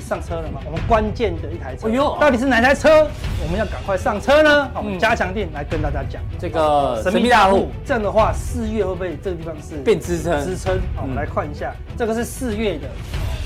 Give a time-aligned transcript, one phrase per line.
[0.00, 0.62] 你上车了吗？
[0.64, 3.06] 我们关键的一台车，哎呦到底是哪台车？
[3.42, 4.64] 我们要赶快上车呢？
[4.72, 7.68] 好，我们加强錠来跟大家讲这个神秘大户。
[7.84, 10.42] 这样的话，四月会不会这个地方是变支撑？
[10.42, 10.80] 支撑。
[10.96, 12.88] 好，我们来看一下，这个是四月的，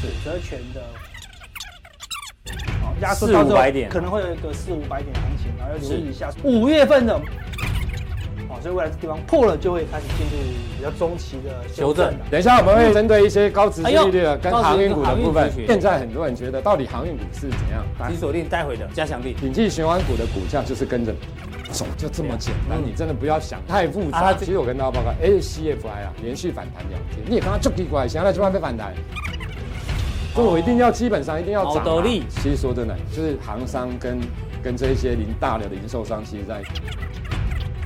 [0.01, 0.81] 是选择权的。
[2.81, 3.57] 好，压缩到之后
[3.91, 7.21] 可能会有一个四五百点行情，然后要留意一下五月份的。
[8.65, 10.43] 所以未来这地方破了，就会开始进入
[10.79, 12.15] 比较中期的修正。
[12.31, 15.53] 等一下我们会针对一些高值利率的跟航运股的部分。
[15.67, 17.85] 现在很多人觉得，到底航运股是怎样？
[18.09, 19.37] 请锁定待会的加强力。
[19.39, 21.15] 景气循环股的股价就是跟着
[21.73, 22.79] 走，就这么简单。
[22.83, 24.33] 你真的不要想太复杂。
[24.33, 28.95] 其实我跟大家报告，ACFI 啊，连续反弹两天，你也看它就低过来，现在就慢被反弹。
[30.35, 31.85] 所以我一定要基本上一定要涨。
[32.31, 34.19] 其实说真的，就是行商跟
[34.63, 36.63] 跟这一些零大的零售商，其实在。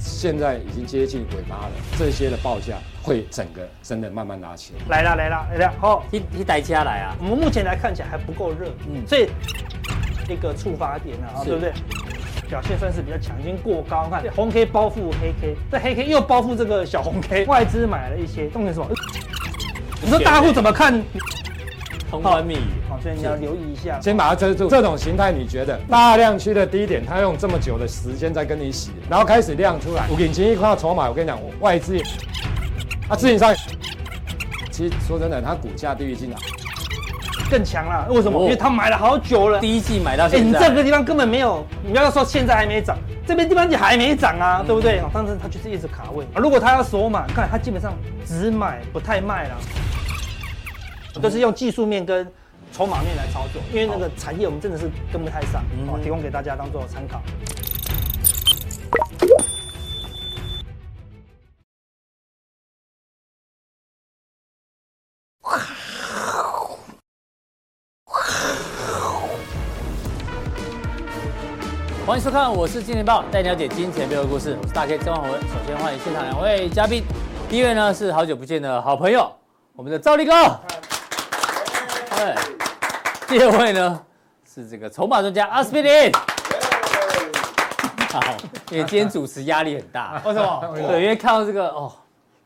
[0.08, 4.96] 现在已经接近尾巴了，这些的报价会整个真的慢慢拉起来。
[4.96, 7.14] 来了来了来了，好，一一台车来啊！
[7.20, 9.28] 我们目前来看起来还不够热，嗯，所以
[10.28, 11.72] 一个触发点啊，对不对？
[12.48, 14.08] 表现算是比较强，已经过高。
[14.10, 18.94] 看红 K 包覆黑 K，这黑 K 又包覆这个小红 K，外资买了一些，重点是什么？
[20.02, 21.00] 你说大户怎么看？
[22.10, 24.00] 通关密语，好，所以你要留意一下。
[24.00, 24.68] 先把它遮住。
[24.68, 30.06] 这种形态，你觉得大量区的低点，它用这么久的时间在跟你洗，然后开始亮出来。
[30.10, 31.96] 我眼睛一看到筹码，我跟你讲，我外资，
[33.08, 33.54] 啊，自营商，
[34.70, 36.36] 其实说真的，它股价低于进来
[37.50, 38.06] 更强了。
[38.10, 38.42] 为什么？
[38.42, 40.58] 因为他买了好久了，第一季买到现在。
[40.58, 45.00] 你这个地方根本没有，你不要说现在还没涨，这边地方就还没涨啊，对不对？
[45.12, 46.26] 但是它就是一直卡位。
[46.36, 47.94] 如果他要锁码，看他基本上
[48.26, 49.56] 只买不太卖了。
[51.20, 52.24] 都是用技术面跟
[52.72, 57.20] 筹码面来操作，因为那个产业我们真的是跟不太上，哦，提供给大家当做参考。
[72.06, 74.56] 欢迎收看，我是金钱豹，带你了解金钱背后的故事。
[74.62, 75.40] 我是大 K 曾焕文。
[75.42, 77.04] 首先欢迎现场两位嘉宾，
[77.50, 79.30] 第一位呢是好久不见的好朋友，
[79.74, 80.32] 我们的赵立哥。
[82.16, 82.34] 对，
[83.28, 84.02] 第二位呢
[84.50, 86.10] 是这个筹码专家阿斯匹林。
[88.10, 88.22] 好，
[88.70, 90.74] 因为今天主持压力很大，为什么？
[90.74, 91.92] 对，因为看到这个哦，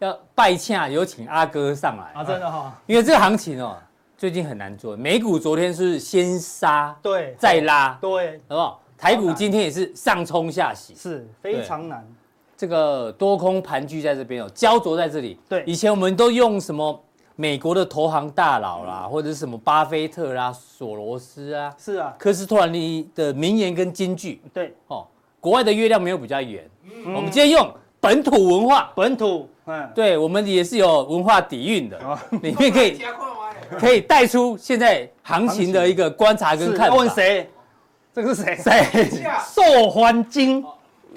[0.00, 2.76] 要拜洽，有请阿哥上来啊，真的哈。
[2.86, 3.76] 因为这个行情哦，
[4.18, 4.96] 最近很难做。
[4.96, 8.82] 美股昨天是先杀，对，再拉，对，好不好？
[8.98, 12.04] 台股今天也是上冲下洗，是非常难。
[12.56, 15.38] 这个多空盘踞在这边哦，焦灼在这里。
[15.48, 17.00] 对，以前我们都用什么？
[17.36, 24.74] 美国的投行大佬啦，或者是什么巴菲特啦、索罗斯啊，是啊，科斯托兰尼的名言跟金句，对。
[24.88, 25.06] 哦，
[25.40, 27.68] 国外的月亮没有比较圆，嗯、我们今天用
[28.00, 31.98] 本土文化，本土，嗯，对我们也是有文化底蕴的，
[32.42, 33.00] 里面可以
[33.78, 36.96] 可以带出现在行情的一个观察跟看法。
[36.96, 37.48] 问谁？
[38.14, 38.56] 这个是谁？
[38.56, 39.24] 谁？
[39.54, 40.62] 受环境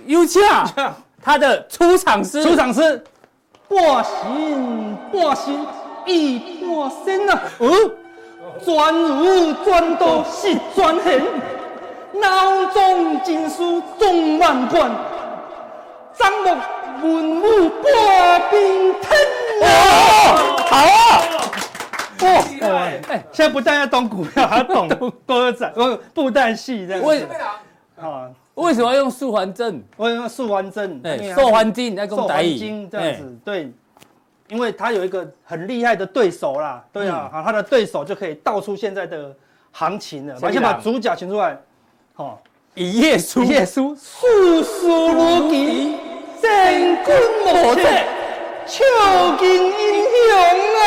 [0.06, 3.04] 优洽，他的出场诗，出场诗，
[3.68, 5.60] 半心半心。
[6.06, 7.92] 一半身啊，哦，
[8.64, 8.94] 专
[9.24, 11.22] 有专道是专贤，
[12.14, 14.92] 脑中金书总万贯，
[16.18, 16.50] 张目
[17.02, 19.70] 文武半边天啊！
[20.68, 21.22] 好啊，
[22.22, 24.88] 哇，哎，现在不但要懂股票，还要懂
[25.26, 27.04] 歌仔，不布袋戏这样。
[27.04, 27.28] 为
[28.00, 29.84] 啊，为什么要用素还真？
[29.98, 31.02] 为什么素还真？
[31.02, 33.72] 对，素还真，那个素还真这样子，对。
[34.50, 39.36] 因为他有一个很厉害的对手啦，对啊，好，他的对手就可以道出现在的
[39.72, 40.38] 行情了。
[40.42, 41.58] 我先把主角请出来，
[42.14, 42.40] 好，
[42.76, 45.98] 一页书，一页书，数数如棋，
[46.42, 47.82] 乾坤莫测，
[48.68, 48.84] 笑
[49.40, 50.38] 金英雄
[50.78, 50.86] 啊，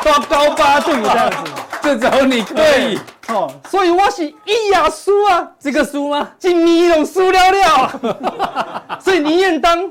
[0.02, 1.36] 八高八度这样子，
[1.82, 2.98] 这只有你可以，
[3.28, 6.30] 哦，所以我是一呀输啊，这个输吗？
[6.38, 9.90] 金米龙输了了， 所以你愿当。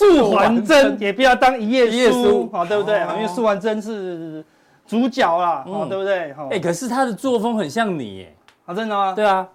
[0.00, 3.00] 素还真也不要当一页书，好对不对？
[3.16, 4.44] 因为素还真是
[4.86, 6.34] 主角啦，好对不对？
[6.50, 8.34] 哎，可是他的作风很像你耶，
[8.64, 9.12] 好真的吗？
[9.14, 9.46] 对啊，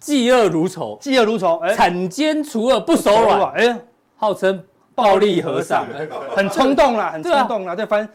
[0.00, 3.78] 嫉恶如仇，嫉恶如仇，哎，铲奸除恶不手软，哎，
[4.16, 4.62] 号称
[4.94, 5.86] 暴力和尚，
[6.34, 8.08] 很冲动啦，很 冲动啦，对，反正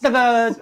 [0.00, 0.54] 这个。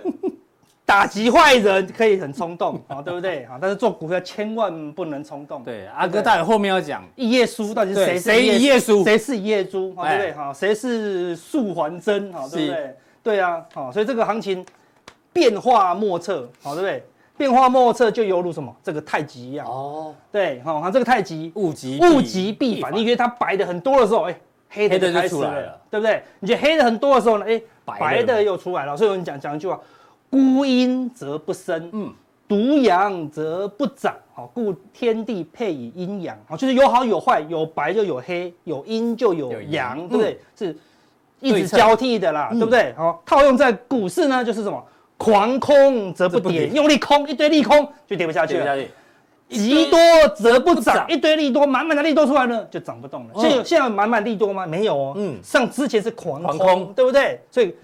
[0.90, 3.44] 打击坏人可以很冲动啊， 对不对？
[3.44, 5.62] 啊，但是做股票千万不能冲动。
[5.62, 8.18] 对，阿哥，待会后面要讲一页书到底是谁？
[8.18, 9.04] 谁一页书？
[9.04, 9.94] 谁是一页猪？
[9.94, 10.32] 对不对？
[10.32, 12.32] 哈，谁是素还真？
[12.32, 12.96] 哈，对不对？
[13.22, 14.66] 对啊，好，所以这个行情
[15.32, 17.04] 变化莫测，好，对不对？
[17.36, 18.74] 变化莫测就犹如什么？
[18.82, 20.12] 这个太极一样哦。
[20.32, 22.92] 对，好，它这个太极物极物极必反。
[22.92, 24.36] 你觉得它白的很多的时候，哎，
[24.68, 26.20] 黑的就出来了，对不对？
[26.40, 28.96] 你觉得黑的很多的时候呢，哎，白的又出来了。
[28.96, 29.78] 所以我们讲讲一句话。
[30.30, 32.12] 孤阴则不生，嗯，
[32.48, 40.40] 独阳则不长，好，故天地配以阴阳，好，就是有好有坏，有白就有黑，有阴就有阳，对不对？
[40.56, 40.76] 是
[41.40, 42.94] 一直交替的啦，对不对？
[42.96, 44.82] 好，套用在股市呢，就是什么？
[45.16, 48.74] 狂空则不跌，用力空一堆利空就跌不下去了。
[49.50, 49.98] 极多
[50.36, 53.34] 则不涨，一堆利多满满的利多出来呢，就涨不动了。
[53.36, 54.64] 现在现在满满利多吗？
[54.64, 55.12] 没有哦。
[55.16, 57.38] 嗯，像之前是狂空，对不对？
[57.50, 57.74] 所以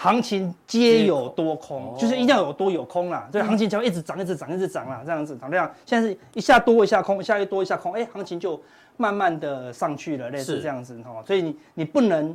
[0.00, 3.28] 行情皆有多空，就是一定要有多有空啦。
[3.30, 5.02] 所以行情才会一直涨，一直涨，一直涨啦。
[5.04, 8.58] 这样子涨量，现在是一下多一下空，一下又多一下空，哎，行情就
[8.96, 11.22] 慢慢的上去了，类似这样子哈。
[11.26, 12.34] 所以你你不能。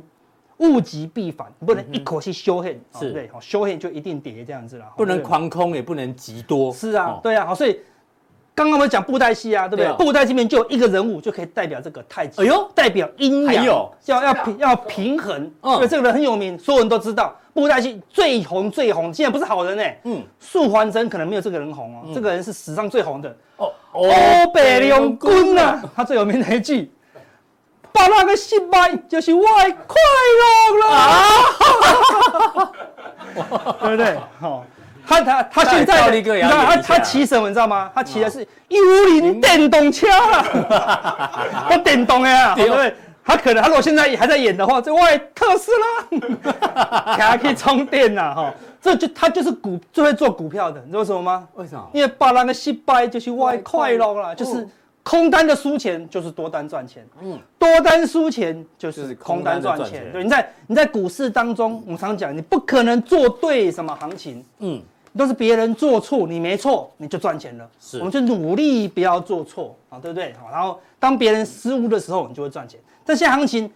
[0.58, 6.72] 物极必反，不能一口气修黑，是对，修黑就一定跌这样子了，不能狂空，也不能极多。
[6.72, 7.78] 是啊，对啊，好，所以
[8.56, 9.92] 刚刚我们讲布袋戏啊，对不对？
[10.04, 13.64] 布袋戏里面就有一个人物就可以代表这个太极，哎呦，代表阴阳，
[14.06, 15.52] 要要平要平衡。
[15.60, 17.36] 嗯，对这个人很有名，所有人都知道。
[17.52, 24.02] 布袋戏最红最红，现在不是好人哎，嗯，素还真可能没有这个人红哦，这个人是史上最红的哦，欧
[24.54, 26.90] 北龙君呐，他最有名的一句。
[27.92, 29.96] 把那个失败就是我的快
[30.42, 31.12] 乐了啊！
[33.80, 34.18] 对不对？
[34.38, 34.66] 好，
[35.06, 37.48] 他他他现在你知道他他骑什么？
[37.48, 37.90] 你知道吗？
[37.94, 42.94] 他骑的是幽灵电动车啊，都电动的啊，对不对？
[43.24, 45.70] 他可能他如果现在还在演的话，这我的特斯
[46.42, 48.54] 拉，还可以充电呐哈！
[48.80, 51.48] 这就他就是股最会做股票的，你知道为什么吗？
[51.54, 51.88] 为什么？
[51.92, 54.68] 因为把那个失败就是我的快乐了，就是。
[55.08, 60.04] 空单的输钱就是多单赚钱，嗯，多单输钱就是空单赚钱。
[60.10, 64.82] 对，你在你在股市当中，我们常讲，你不可能做对什么行情，嗯，
[65.16, 67.68] 都是别人做错，你没错，你就赚钱了。
[67.80, 70.32] 是，我们就努力不要做错啊，对不对？
[70.34, 72.78] 好，然后当别人失误的时候，你就会赚钱。
[73.04, 73.70] 但现在行情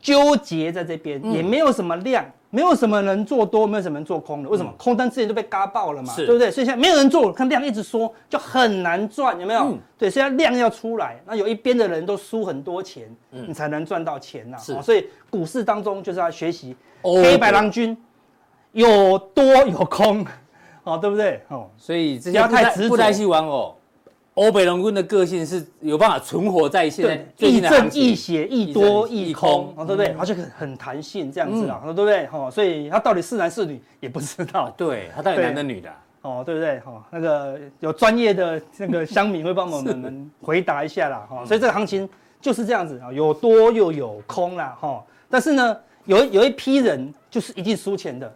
[0.00, 2.24] 纠结在这边，也没有什么量。
[2.50, 4.72] 没有什么人做多，没有什么人做空的，为什么？
[4.78, 6.50] 空单之前都被嘎爆了嘛，对不对？
[6.50, 9.76] 所以现在没有人做，看量一直缩，就很难赚，有没有？
[9.98, 14.56] 对，现在量要出来，那有一边的人都输很多钱，你才能赚到钱呐。
[14.56, 17.94] 所以股市当中就是要学习黑白郎君，
[18.72, 20.24] 有多有空，
[20.88, 21.40] 哦，对不对？
[21.48, 23.74] 哦，所以这些不太不太去玩哦。
[24.34, 30.14] 欧北龙棍的个性是有办法存活在现在亦正亦邪，亦多亦空，对不对？
[30.16, 32.28] 而且很很弹性这样子啊，对不对？
[32.32, 34.72] 哦，所以他到底是男是女也不知道。
[34.78, 35.90] 对，他到底男的女的？
[36.22, 36.78] 哦，对不对？
[36.80, 41.26] 哈，那个有专业的那个乡民会帮我们回答一下啦。
[41.28, 42.08] 哈，所以这个行情
[42.40, 44.76] 就是这样子啊，有多又有空啦。
[44.80, 48.32] 哈，但是呢，有有一批人就是一定输钱的，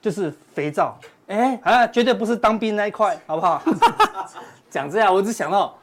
[0.00, 0.98] 就是肥皂。
[1.32, 3.62] 哎，啊，绝对不是当兵那一块，好不好？
[4.68, 5.74] 讲这样，我只想到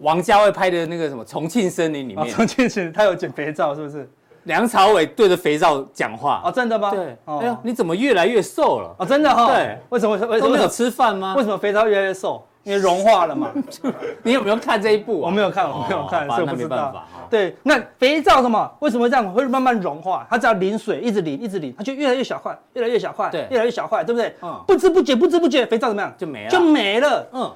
[0.00, 4.08] 王家卫拍的那个什么《重庆森林》里面，重庆森林他有捡肥皂，是不是？
[4.44, 6.90] 梁朝伟对着肥皂讲话哦，真的吗？
[6.90, 8.94] 对，哎呦，你怎么越来越瘦了？
[8.98, 9.46] 哦，真的哈？
[9.54, 10.16] 对，为什么？
[10.26, 11.34] 为什么没有吃饭吗？
[11.36, 12.46] 为什么肥皂越来越瘦？
[12.64, 13.52] 因为融化了嘛。
[14.24, 15.20] 你有没有看这一部？
[15.20, 17.06] 我没有看，我没有看，所以不知道。
[17.30, 18.70] 对，那肥皂什么？
[18.80, 20.26] 为什么这样会慢慢融化？
[20.28, 24.34] 它只要淋水，一直淋，一直淋，它就越来越小块，越来越小块，对，越来越小块，对不对？
[24.42, 24.62] 嗯。
[24.66, 26.12] 不知不觉，不知不觉，肥皂怎么样？
[26.18, 27.26] 就没了，就没了。
[27.32, 27.52] 嗯。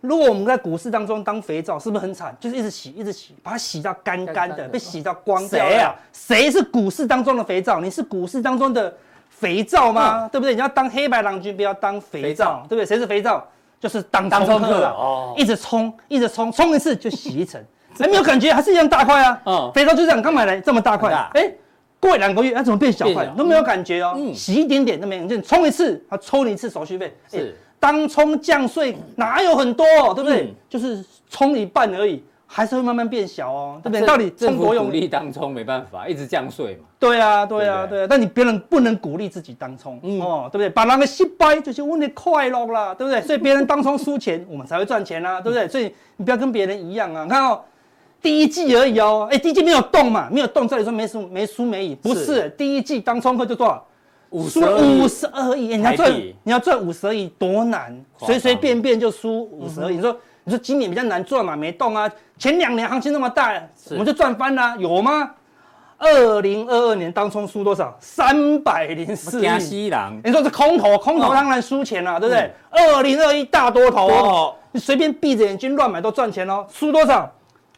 [0.00, 2.36] 如果我们在股市当中当肥皂，是不是很惨？
[2.38, 5.66] 就是一直洗，一直洗，把它洗到干干的，被洗到光掉。
[5.66, 5.92] 谁啊？
[6.12, 7.80] 谁是股市当中的肥皂？
[7.80, 8.94] 你是股市当中的
[9.28, 10.28] 肥皂吗？
[10.30, 10.54] 对不对？
[10.54, 12.86] 你要当黑白郎君，不要当肥皂，对不对？
[12.86, 13.44] 谁是肥皂？
[13.80, 17.62] 就是当冲客哦，一直冲，一直冲，冲一次就洗一层，
[18.00, 19.40] 哎，没有感觉，还是一样大块啊。
[19.46, 21.52] 嗯，肥皂就这样，刚买来这么大块，哎，
[22.00, 23.26] 过两个月，它怎么变小块？
[23.36, 24.14] 都没有感觉哦。
[24.16, 27.16] 嗯，洗一点点都没有，就冲一次，它抽你一次手续费。
[27.30, 27.56] 是。
[27.80, 30.46] 当冲降税哪有很多，对不对？
[30.46, 34.06] 嗯、就是冲一半而已，还是会慢慢变小哦，对不对？
[34.06, 36.88] 到底政府鼓励当冲没办法，一直降税嘛。
[36.98, 38.06] 对啊，对啊，对啊。
[38.08, 40.70] 但你别人不能鼓励自己当冲，嗯、哦，对不对？
[40.70, 43.20] 把那个失败就是问的快乐啦，对不对？
[43.20, 45.68] 所以别人当冲输钱，我们才会赚钱啊，对不对？
[45.68, 47.24] 所以你不要跟别人一样啊。
[47.24, 47.60] 你看哦，
[48.22, 53.84] 第一季而已哦，哎，第一季没有动嘛，没有动，这里说没输没输没赢，不是，是第一季当冲客就多少？
[54.30, 56.12] 输五十二亿，你要赚
[56.42, 59.96] 你要赚五十二亿多难，随随便便就输五十二亿。
[59.96, 60.14] 你说
[60.48, 61.54] 你说今年比较难赚嘛？
[61.54, 63.52] 没动啊，前两年行情那么大，
[63.90, 65.30] 我们就赚翻了，有吗？
[65.98, 67.94] 二零二二年当冲输多少？
[68.00, 69.90] 三百零四亿。
[70.24, 72.50] 你说是空头，空头当然输钱了，对不对？
[72.70, 76.64] 二零二一大多头，你随便闭着眼睛乱买都赚钱哦。
[76.72, 77.30] 输多少？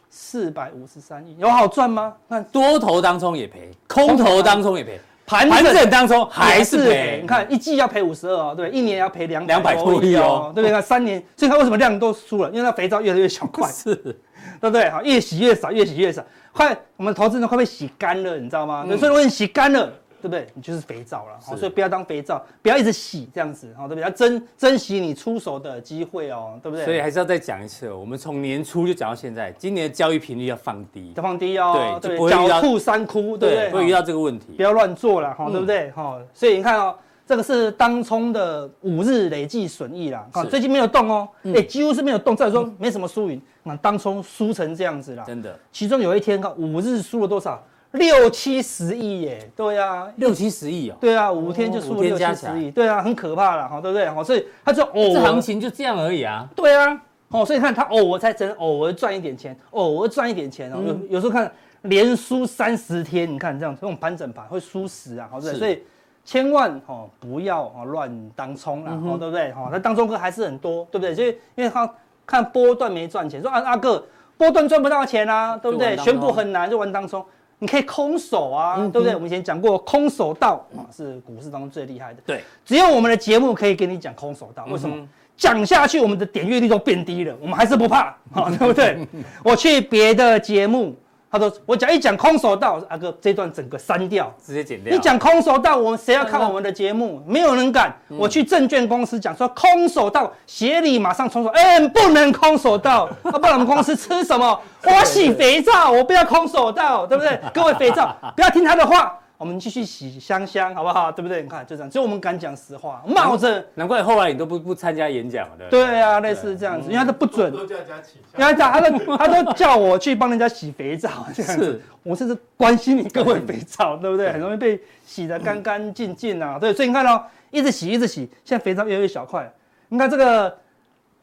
[0.09, 2.13] 四百五十三亿，有好赚吗？
[2.29, 4.97] 那多头当中也赔，空头当中也赔。
[5.39, 10.71] 盘整当中还是赔，你看一季要赔五十二哦，对，一年要赔两两百多亿哦，对不对？
[10.71, 12.49] 那三年，所以它为什么量都输了？
[12.49, 14.15] 因为它肥皂越来越小块， 是，对
[14.59, 14.89] 不对？
[14.89, 18.85] 好越洗越少，越洗越少，快，我们投资人快被洗干了，你知道吗？
[18.97, 20.47] 所以如果你洗干了，对不对？
[20.53, 24.03] 你就是肥皂了，好，所以不要当肥皂，不要一直洗这样子，好，对不对？
[24.03, 26.85] 要珍珍惜你出手的机会哦，对不对？
[26.85, 32.29] 所以还是要再讲一次，我们从年初就讲到现在，今年的交易频率要放低，要放低哦，对，不
[32.61, 33.69] 兔三窟，对不对？
[33.69, 35.89] 不会遇到这个问题，不要乱做了，哈，对不对？
[35.91, 36.95] 哈，所以你看哦。
[37.23, 45.57] 这个是当冲的五日累计损益啦，啊，最近没有动哦，哎，几乎是没有动，再说没什么输赢，那当冲输成这样子啦，真的。
[45.71, 47.63] 其中有一天，看五日输了多少？
[47.91, 54.07] 六七十亿耶，对啊，六七十亿哦，对啊，五天就输了六七十亿，对啊，很可怕了，哈，对不对？
[54.09, 61.51] 好，所以他就偶这行情就这样而已啊，对啊，哦，所以看他偶尔才只能偶尔赚一点钱，偶尔赚一点钱哦，有有时候看
[61.83, 65.81] 连输三十天，你看这样这种盘整盘会输死啊，好，对，所以。
[66.23, 69.51] 千万哦不要哦乱当冲啦哦，对不对？
[69.53, 71.15] 哈，那当中哥还是很多，对不对？
[71.15, 71.91] 所以因为他
[72.27, 74.05] 看波段没赚钱，说啊阿哥
[74.37, 75.97] 波段赚不到钱啊，对不对？
[75.97, 77.25] 选股很难就玩当冲，
[77.61, 79.13] 你可以空手啊，对不对？
[79.13, 85.07] 我们以前讲过空手道啊是股市当中最厉害的，对，只有我们的节目可以给你讲空手道，为什么？
[85.37, 89.07] 讲下去我们的点阅率都变低了，我们还是不怕，对不对？
[89.45, 90.95] 我去别的节目。
[91.31, 94.93] 他说：“我讲一讲空手道，阿哥这段整个删掉，直接剪掉。
[94.93, 97.23] 你讲空手道，我们谁要看我们的节目？
[97.25, 97.95] 没有人敢。
[98.09, 104.59] 我去证券公司讲说空手道，协理马上冲手，哎，不能空手道，啊，不然我们公司吃什么？
[104.83, 107.39] 我洗肥皂，我不要空手道，对不对？
[107.53, 111.11] 各位肥皂，不要听他的话。”我们继续洗香香，好不好？
[111.11, 111.41] 对不对？
[111.41, 113.65] 你看，就这样，只有我们敢讲实话，冒着。
[113.73, 117.51] 难怪后来你都不不参加演讲了，对对啊，类似这样子，因为他都不准。
[117.51, 118.19] 都叫人家洗。
[118.37, 121.81] 因为他都他都叫我去帮人家洗肥皂， 这样子。
[122.03, 124.31] 我甚至关心你各位肥皂，对不对？
[124.31, 126.59] 很容易被洗得干干净净啊。
[126.59, 129.51] 对，所以你看哦，一直洗一直洗，现在肥皂越来越小块。
[129.89, 130.55] 你看这个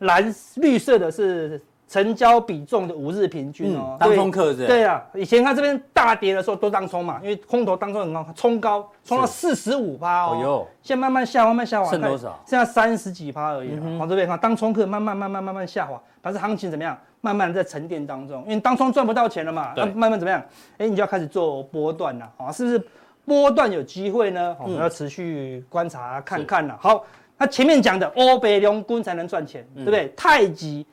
[0.00, 1.62] 蓝绿色的是。
[1.88, 4.66] 成交比重的五日平均哦，当冲客是？
[4.66, 12.38] 对啊，以前它这边大跌的时候都当冲嘛，因为空头当冲很高，冲高冲到四十五趴哦，现在慢慢下滑，慢慢下滑，剩多少？
[12.44, 13.70] 现在三十几趴而已。
[13.98, 16.96] 好，这边看当冲客慢慢慢慢慢慢下滑，但是行情怎么样？
[17.22, 20.40] 慢慢在沉淀当中，因为当冲赚不到钱了嘛，那慢慢怎么样？
[20.76, 22.86] 哎，你就要开始做波段了，啊，是不是
[23.24, 24.54] 波段有机会呢？
[24.60, 26.76] 我们要持续观察看看了。
[26.78, 27.02] 好，
[27.38, 30.12] 那前面讲的欧北龙棍才能赚钱，对不对？
[30.14, 30.86] 太极。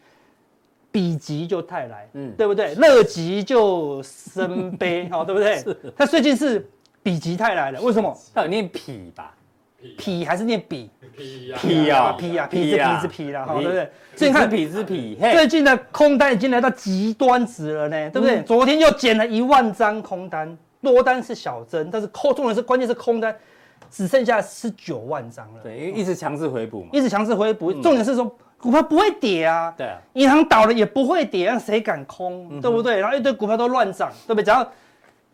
[0.96, 2.74] 比极就泰来，嗯，对不对？
[2.76, 5.58] 乐极就生悲，好， 对不对？
[5.58, 5.78] 是。
[5.94, 6.66] 他最近是
[7.04, 8.18] 比极泰来了，为什么？
[8.34, 9.36] 他有念匹吧？
[9.98, 10.90] 匹还是念比？
[11.14, 13.92] 匹呀，匹呀，匹呀，匹是匹是匹了，好，对不对？
[14.16, 18.42] 所以你看匹是匹，最近的空单已经来到极端值了呢，对不对？
[18.44, 23.36] 昨天又减了一万张空单，多单是小增，但是空重点是关键是空单
[23.92, 25.60] 只剩下十九万张了。
[25.62, 28.34] 对，因为一直强势回补嘛，一直强势回补，重点是说。
[28.66, 33.00] 股票不会跌啊，对啊，银行倒了也不会跌，让谁敢空，嗯、对不对？
[33.00, 34.44] 然后一堆股票都乱涨，对不对？
[34.44, 34.68] 只要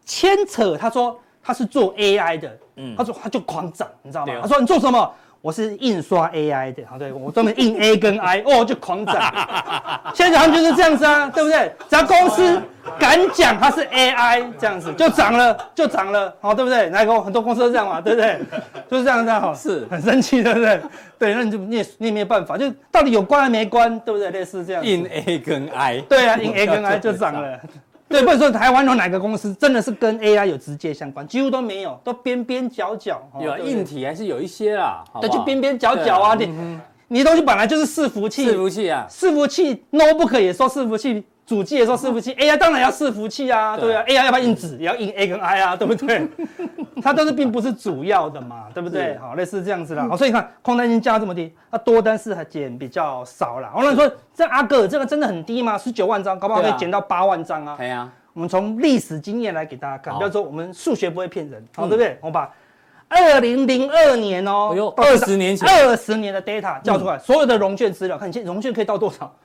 [0.04, 4.34] 牵扯，他说他是做 AI 的，嗯，他说他就狂涨，你知道吗？
[4.36, 5.14] 哦、他说你做什么？
[5.42, 9.16] 我是印刷 AI 的，好，对，我专门印 A 跟 I，哦，就狂涨。
[10.14, 11.74] 现在好像就是这样子啊，对不对？
[11.90, 12.62] 只要公司
[13.00, 16.90] 敢讲它是 AI，这样子就涨了，就涨了，好，对不对？
[16.90, 18.40] 哪个很多公司都这样嘛，对不对？
[18.88, 20.80] 就是这样这样，好，是很生气，对不对？
[21.18, 24.30] 对，那你就你也你也没有办法，就到底有关还没关，对不对？
[24.30, 24.86] 类似这样。
[24.86, 27.60] 印 A 跟 I，对啊，印 A 跟 I 就涨了。
[28.12, 33.22] 对，不能说台湾有哪个公司真的是跟 AI 有直接相关，几乎都没有，都边边角角。
[33.40, 41.24] 有硬体还是有一些啦，对，就边边角角啊，你你东西本来就是伺服器，伺服器啊，伺服器 notebook 也说伺服器。
[41.46, 46.28] 主机也说伺服器，AI 当然要伺服器啊，对啊，AI 要不要印纸也要印 A 跟 I 啊， 对不对？
[47.04, 49.18] 它都是并不是主要的嘛，对不对？
[49.18, 50.08] 好，类似这样子啦。
[50.08, 53.72] 好，所以你看空单已经降到这么低，那多单是还减比较少啦。
[53.76, 55.78] 我跟你说，这阿哥这个真的很低吗？
[55.78, 57.76] 十九万张，搞不好可以减到八万张啊。
[57.78, 58.10] 对啊。
[58.34, 62.18] 我们从历史经验来给大家看，比如说我们数学不会骗人，好，对不对？
[62.22, 62.50] 我把
[63.10, 69.36] 二零零二年哦，二十年前二十年的 data 叫出来，所有的融券资料，看你现在融券可以到多少？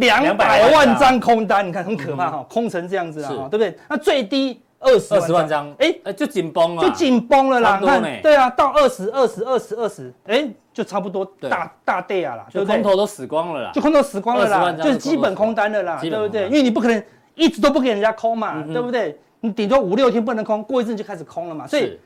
[0.00, 3.76] 两百万张空单，你看很可怕哈，空成这样子啊，对不对？
[3.88, 7.78] 那最低二十二十万张，哎，就紧绷了，就紧绷了啦。
[7.80, 16.46] 你看，对啊，到二十二十二十二十，哎，就差不多大大 day 啊啦，就空头都死光了啦，就空头死光了啦，就是基本空单了啦，对不对？
[16.46, 17.02] 因为你不可能
[17.34, 19.18] 一直都不给人家空嘛，对不对？
[19.40, 21.98] 你顶多五六天不能空，过一阵就开始空了嘛，所以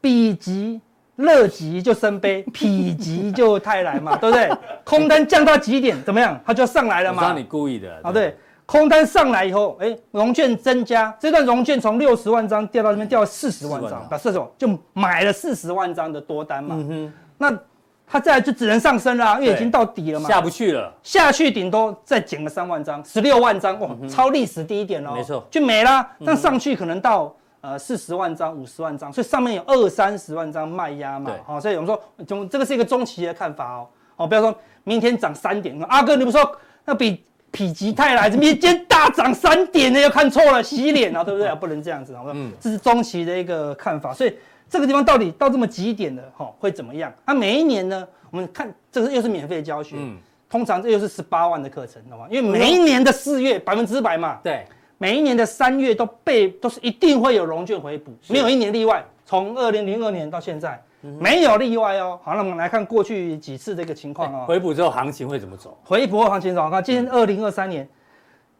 [0.00, 0.80] 比极。
[1.22, 2.66] 乐极就生悲，否
[2.98, 4.50] 极就泰来嘛， 对不对？
[4.84, 6.38] 空单降到极点，怎么样？
[6.44, 7.22] 它就上来了嘛。
[7.22, 7.88] 我知道你故意的。
[8.02, 8.36] 啊，对，
[8.66, 16.74] 空单上来以后，哎，融券增加，这段融券从六十万张掉到这边掉了四十万张，把射手就买了四十万张的多单嘛。
[16.78, 17.12] 嗯哼。
[17.38, 17.58] 那
[18.06, 20.28] 它再来就只能上升了，因为已经到底了嘛。
[20.28, 20.92] 下不去了。
[21.02, 25.12] 下去顶多再减个三万张，十六万张，哇，超历史低点哦。
[25.14, 25.46] 没错。
[25.50, 26.06] 就没了。
[26.18, 27.34] 那上去可能到。
[27.62, 34.54] 呃四十万张、五十万张，所以上面有二三十万张卖压嘛，好，所以我们说中这个是一个中期的看法哦，哦，不要说
[34.84, 36.40] 明天涨三点，阿哥你不说
[36.84, 40.00] 那比否极泰来，明天大涨三点呢？
[40.00, 41.54] 又看错了，洗脸啊，对不对？
[41.54, 42.32] 不能这样子，好吧？
[42.34, 44.36] 嗯，这是中期的一个看法，所以
[44.68, 47.12] 这个地方到底到这么极点的哈，会怎么样？
[47.24, 50.18] 那每一年呢，我们看这个又是免费的教学，嗯。
[50.50, 52.26] 通常这又是十八万的课程，懂吗？
[52.28, 54.66] 因为每一年的四月百分之百嘛，对，
[55.02, 59.04] 每一年的三月都被都是一定会有融券回补，没有一年例外。
[59.26, 60.80] 从二零零二年到现在，
[61.18, 62.20] 没有例外哦。
[62.22, 64.44] 好，那我们来看过去几次这个情况哦。
[64.46, 65.76] 回补之后行情会怎么走？
[65.82, 67.88] 回补后行情走，看今天二零二三年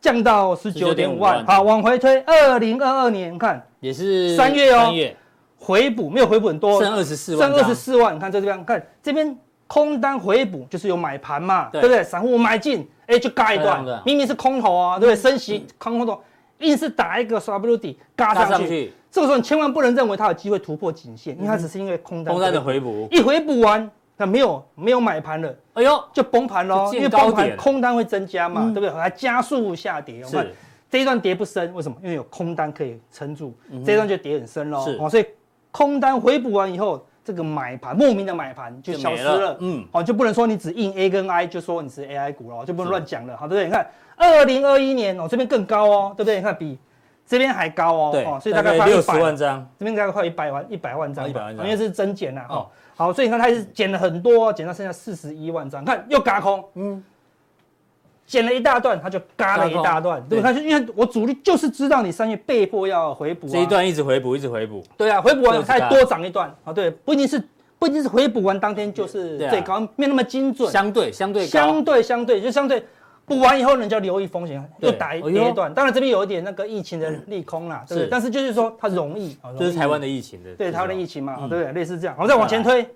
[0.01, 4.93] 降到十九点五万，好，往回推二零二二年，看也是三月哦，
[5.57, 9.39] 回补没有回补很多，剩二十四万，剩二十四万，你看这边，看这边。
[9.69, 12.05] 空单回补就是有买盘嘛，对，对不对？
[12.05, 15.17] 散户买进，哎，就嘎一段，明明是空头啊，对不对？
[15.17, 16.21] 升息空空头，
[16.63, 18.53] 硬是打一个刷不溜底，嘎上去。
[18.53, 22.33] 上去这个时候你千万不能认为它有机会突破颈线，嗯、因为它只是因为空单。
[22.33, 26.91] 空单的回补，一回补完，它没有没有买盘了，哎呦，就崩盘喽。
[26.95, 28.91] 因为崩盘空单会增加嘛，嗯、对不对？
[28.91, 30.25] 还加速下跌。
[30.25, 30.55] 是。
[30.91, 31.97] 这一段跌不深，为什么？
[32.03, 34.85] 因为有空单可以撑住，嗯、这一段就跌很深喽。
[34.85, 34.97] 是。
[35.01, 35.27] 哦，所以
[35.71, 37.05] 空单回补完以后。
[37.25, 43.67] 这个买盘莫名的买盘就消失了，了嗯，好，就不能说你只印 A 跟 I 就说你是 AI 股了，就不能乱讲了，好，对不对？
[43.67, 43.87] 你看
[44.23, 46.37] 二零二一年哦，这边更高哦，对不对？
[46.37, 46.79] 你看比
[47.27, 57.05] 这边还高哦，对，所以大概快六十万张，这边大概快一百万一百万张，一百万张，因为是增减了哦，好，所以你看它是减了很多，减到剩下四十一万张，看又嘎空，嗯。
[58.25, 60.53] 减了一大段，它就嘎了一大段，对不对？
[60.55, 64.83] 他就因为我主力就是知道你三月被迫要回补，这一段一直回补，一直回补。
[64.97, 66.49] 对啊，回补完再多涨一段。
[66.65, 67.43] 啊，对，不一定是
[67.79, 70.71] 不一定是回补完当天就是最高，没那么精准。
[70.71, 72.83] 相对相对相对相对就相对
[73.33, 75.73] 补完以后，你就留意风险，又打一跌一段。
[75.73, 78.09] 当然这边有一点那个疫情的利空啦，对不对？
[78.11, 81.73] 但是就是说它容易，就是台湾的疫情的，对台湾的疫情嘛，对不对？
[81.73, 82.87] 类似这样，我们再往前推。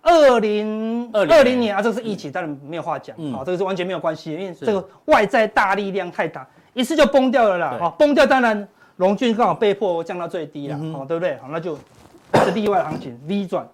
[0.00, 8.66] 二零二零年啊，这个是疫情，当然没有话讲，好，这个是完全没有关系，因为这个外在大力量太大，一次就崩掉了啦，好，崩掉当然
[8.96, 11.36] 龙俊刚好被迫降到最低了，好，对不对？
[11.38, 11.76] 好，那就
[12.44, 13.68] 是例外行情 V 转。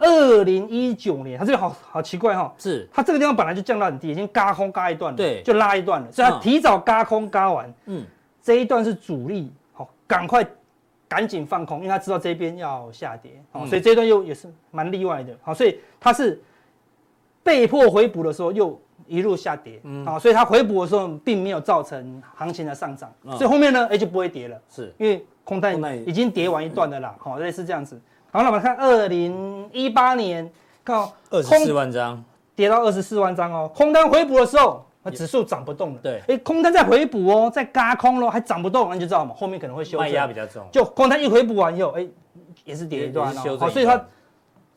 [0.00, 2.88] 二零一九年，它这个好好奇怪哈，是。
[2.92, 8.04] 它这个地方本来就降到很低，已经嘎空嘎一段了，对，就拉一段了，所以它提早嘎空嘎完，嗯，
[8.42, 10.44] 这一段是主力，好，赶快。
[11.10, 16.40] 赶紧放空，因为他知道这边要下跌，好，所以这一段又也是蛮例外的，好，所以他是
[17.42, 24.94] 被迫回补的时候又一路下跌，嗯，好，所以他回补的时候并没有造成行情的上涨，所以后面呢，哎就不会跌了，是。
[24.98, 28.00] 因为空单已经跌完一段的啦，好，类似这样子，
[28.32, 30.50] 好，那我们看二零一八年，
[30.84, 30.96] 看
[31.30, 32.22] 二十四万张。
[32.54, 34.84] 跌到二十四万张哦，空单回补的时候。
[35.02, 40.00] 那指数涨不动了，对，哎，空单在回补哦，在嘎空咯，还涨不动，那你就知道嘛，后面可能会修正。
[40.00, 42.06] 卖压比较重，就空单一回补完以后，哎，
[42.66, 43.56] 也是跌一段哦。
[43.58, 43.98] 好，所以它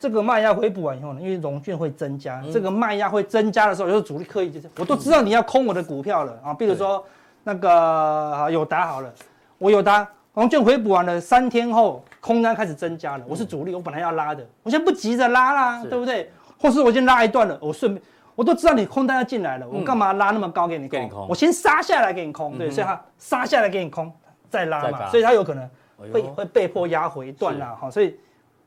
[0.00, 7.04] 这个卖压回补完以后呢，因为融券会增加，这个卖压会增加的时候，有时候主力刻意就是，我都知道你要空我的股票了啊，比如说
[7.42, 9.12] 那个友达好了，
[9.58, 16.32] 我友达融券回补完了三天后，空单开始增加了，我是主力，我本来要拉的，我现在不急着拉啦，对不对？
[16.58, 18.02] 或是我先拉一段了，我顺便。
[18.34, 21.26] 我都知道你空单要进来了，我干嘛拉那么高给你空？
[21.28, 24.10] 我先杀下来给你空，对，所以它杀下来给你空，
[24.48, 25.68] 再拉嘛，所以它有可能
[26.10, 28.18] 会会被迫压回断了哈，所以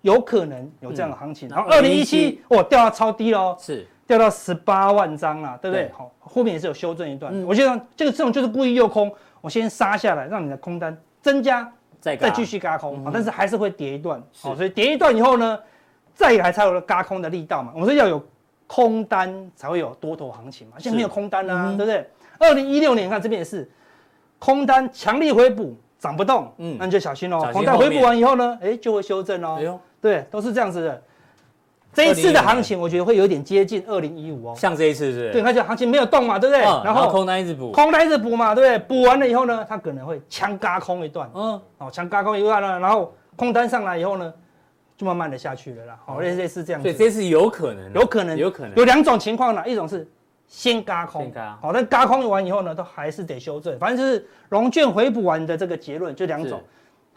[0.02, 1.50] 有可能有这样的行情。
[1.50, 5.92] 然后二零一七哇掉到超低喽，是掉到十八万张了，对不对？
[5.98, 7.34] 好，后面也是有修正一段。
[7.44, 11.70] 我觉得这个这种就是故意诱空，我先杀下来，让你的空单增加，
[12.16, 15.60] 再再继续轧空，但是还是会跌一段，好，所以跌一段以后呢，
[16.14, 17.72] 再来才有了轧空的力道嘛。
[17.74, 18.24] 我们说要有。
[18.70, 22.06] 空单才会有多头行情嘛，现在没有空单啊，对不对？
[22.38, 23.66] 二零一六年看这边也是，
[24.40, 27.40] 空单强力回补涨不动，嗯，那你就小心喽。
[27.54, 29.58] 空单回补完以后呢，哎，就会修正哦。
[29.58, 31.02] 哎，对，都是这样子的。
[31.98, 34.54] 这一次的行情，我觉得会有点接近二零一五哦。
[34.56, 35.32] 像这一次是？
[35.32, 36.62] 对，它就行情没有动嘛，对不对？
[36.62, 38.80] 然后空单一直补，空单一直补嘛，对不对？
[38.88, 44.34] 补完了以后呢，它可能会强嘎空一段，嗯，好，强嘎空一段了，然后空单上来以后呢？
[44.96, 50.08] 就慢慢的下去了啦，好，类似类似这样子，对，这是有可能，有可能，有可能，有两种情况呢，一种是
[50.48, 51.32] 先嘎空，
[51.62, 56.60] 好，但嘎空完以后呢，都还是得修正，反正就是融券回补完的这个结论就两种，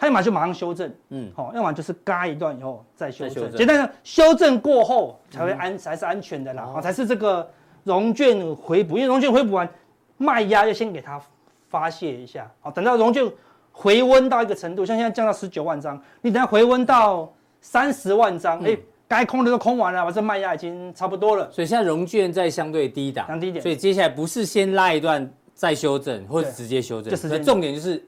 [0.00, 7.48] 它要么就马上修正，嗯，好，要么就是嘎一段以后再修正，简单的修正过后才会安才是安全的啦，好，才是这个
[7.84, 9.68] 融券回补，因为融券回补完
[10.16, 11.20] 卖压要先给它
[11.68, 13.30] 发泄一下，好，等到融券
[13.70, 17.30] 回温到一个程度，像现在降到十九万张，你等下回温到。
[17.62, 21.46] 三十万张，哎、嗯，该空的都空完了，把这卖压已经差不多了。
[21.52, 23.62] 所以现在融券在相对低档，低点。
[23.62, 27.10] 所以接下来不是先拉一段再修正，或者直接修正。
[27.10, 28.02] 就是重点就是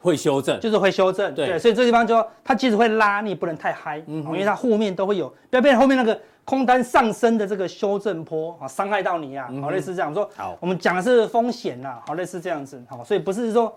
[0.00, 1.34] 会修正，就是会修正。
[1.34, 9.50] 对，所以这地方就它即使会拉，你也不能太嗨，嗯，因为它后面都会有，不要变成后面那个空单上升的这个修正波啊，伤害到你啊。
[9.60, 10.30] 好，类似这样说。
[10.36, 12.82] 好，我们讲的是风险呐，好，类似这样子。
[12.88, 13.76] 好，所以不是说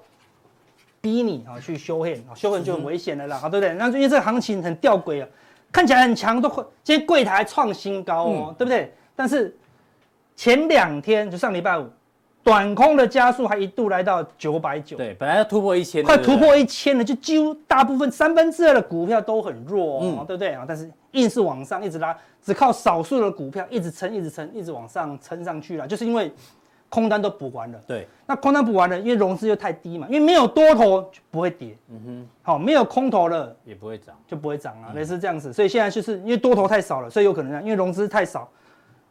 [1.02, 3.74] 逼你啊去修黑，修黑就很危险的啦，好，对不对？
[3.74, 5.28] 那因为这个行情很吊诡啊，
[5.72, 6.48] 看起来很强，都
[6.84, 8.94] 今天柜台创新高哦，对不对？
[9.16, 9.58] 但是
[10.36, 11.90] 前两天就上礼拜五。
[12.44, 20.66] 短空的加速还一度来到九百九，对，本来要突破一千，快突破一千了，就几乎大部分三分之二的股票都很弱，嗯，对不对啊？
[20.68, 26.32] 但是硬是往上一直拉，只靠少数的股票一直撑，一直撑，一直往上撑上去了，就是因为
[26.90, 27.80] 空单都补完了。
[27.88, 35.54] 对，那空单补完了，因为融资又太低嘛，因为没有多头就不会跌，嗯哼，好，没有空头了也不会涨，就不会涨啊，类似这样子。
[35.54, 38.50] 所以现在就是因为多头太少了，所以有可能这样，因为融资太少。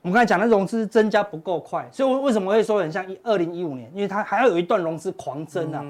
[0.02, 3.90] 我们刚才讲的融资增加不够快，所以我为什么会说很像一二零一五年？
[3.94, 5.84] 因为它还要有一段融资狂增啊，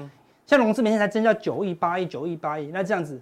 [0.45, 3.21] 像融资每天才增加九亿八亿九亿八亿，那这样子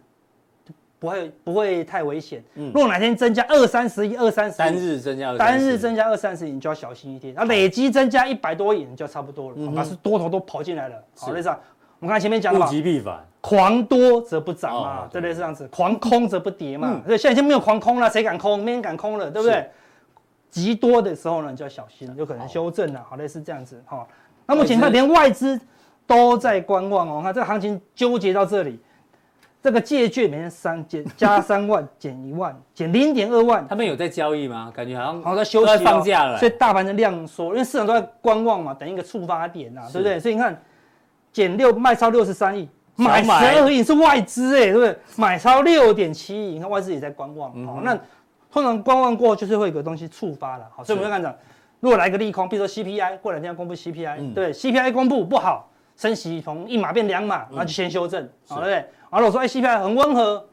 [0.97, 2.43] 不会不会太危险。
[2.56, 7.36] 如果哪天增加二三十亿二三十亿，单日增加单日增加二三十亿，你就要小心一点。
[7.36, 9.58] 然后累积增加一百多亿，你就差不多了。
[9.73, 10.95] 那是多头都跑进来了。
[11.15, 11.49] 好，类似
[11.99, 15.34] 我们刚才前面讲的嘛，物极必反，狂多则不涨嘛，对不对？
[15.34, 16.99] 是这样子，狂空则不跌嘛。
[17.06, 18.63] 所以现在已经没有狂空了，谁敢空？
[18.63, 19.69] 没人敢空了，对不对？
[20.50, 23.06] 极多的时候呢，就要小心，有可能修正了。
[23.08, 24.08] 好，类似这样子哈。
[24.48, 25.60] 那目前看，连外资
[26.08, 27.22] 都在观望哦。
[27.24, 28.80] 看这个行情纠结到这里，
[29.62, 33.68] 这个借券每天三减 加三万，减一万，减零点二万。
[33.68, 34.72] 他们有在交易吗？
[34.76, 36.38] 感觉好像好在休息、放假了。
[36.40, 40.20] 所以大盘的量缩，因为市场都在观望嘛，等一个触发点呐，对不对？
[40.20, 40.60] 所以你看，
[41.32, 44.98] 减六卖超六十三亿，买十二亿是外资哎，对不对？
[45.16, 47.52] 买超六点七亿，你看外资也在观望。
[47.68, 47.96] 哦，那。
[48.52, 51.36] 通常观望过就是会有个东西触发了，好，所以我们要看讲，
[51.80, 58.74] 如果来个利空，比如说 CPI，过两天要公布 CPI，、嗯、对，CPI 公布不好，升息从一码变两码，那就先修正，好，对不对？
[59.12, 60.44] 然后我说哎，CPI 很温和，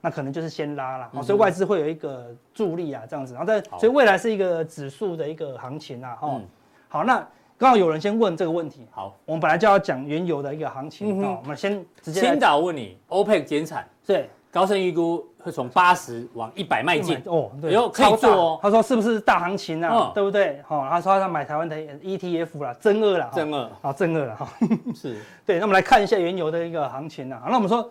[0.00, 6.40] 那可能就是先拉了，好，所以外资会有一个助力啊，这样子，然后在，所以未来是一个指数的一个行情啊，哈，
[6.88, 7.26] 好，那
[7.58, 12.20] 刚好有人先问这个问题，好，我们本来就要讲原油的一个行情，好，我们先直接。
[12.20, 14.30] 青岛问你，OPEC 减产，对。
[14.52, 18.58] 高盛预估会从八十往一百迈进哦，对，可以做哦。
[18.60, 20.10] 他说是不是大行情啊？
[20.12, 20.60] 对不对？
[20.66, 24.48] 好，他说他买台湾的 ETF 啦，正二啦，正二，好，正二了哈。
[24.92, 27.42] 是对，那我们来看一下原油的一个行情啊。
[27.46, 27.88] 那我们说，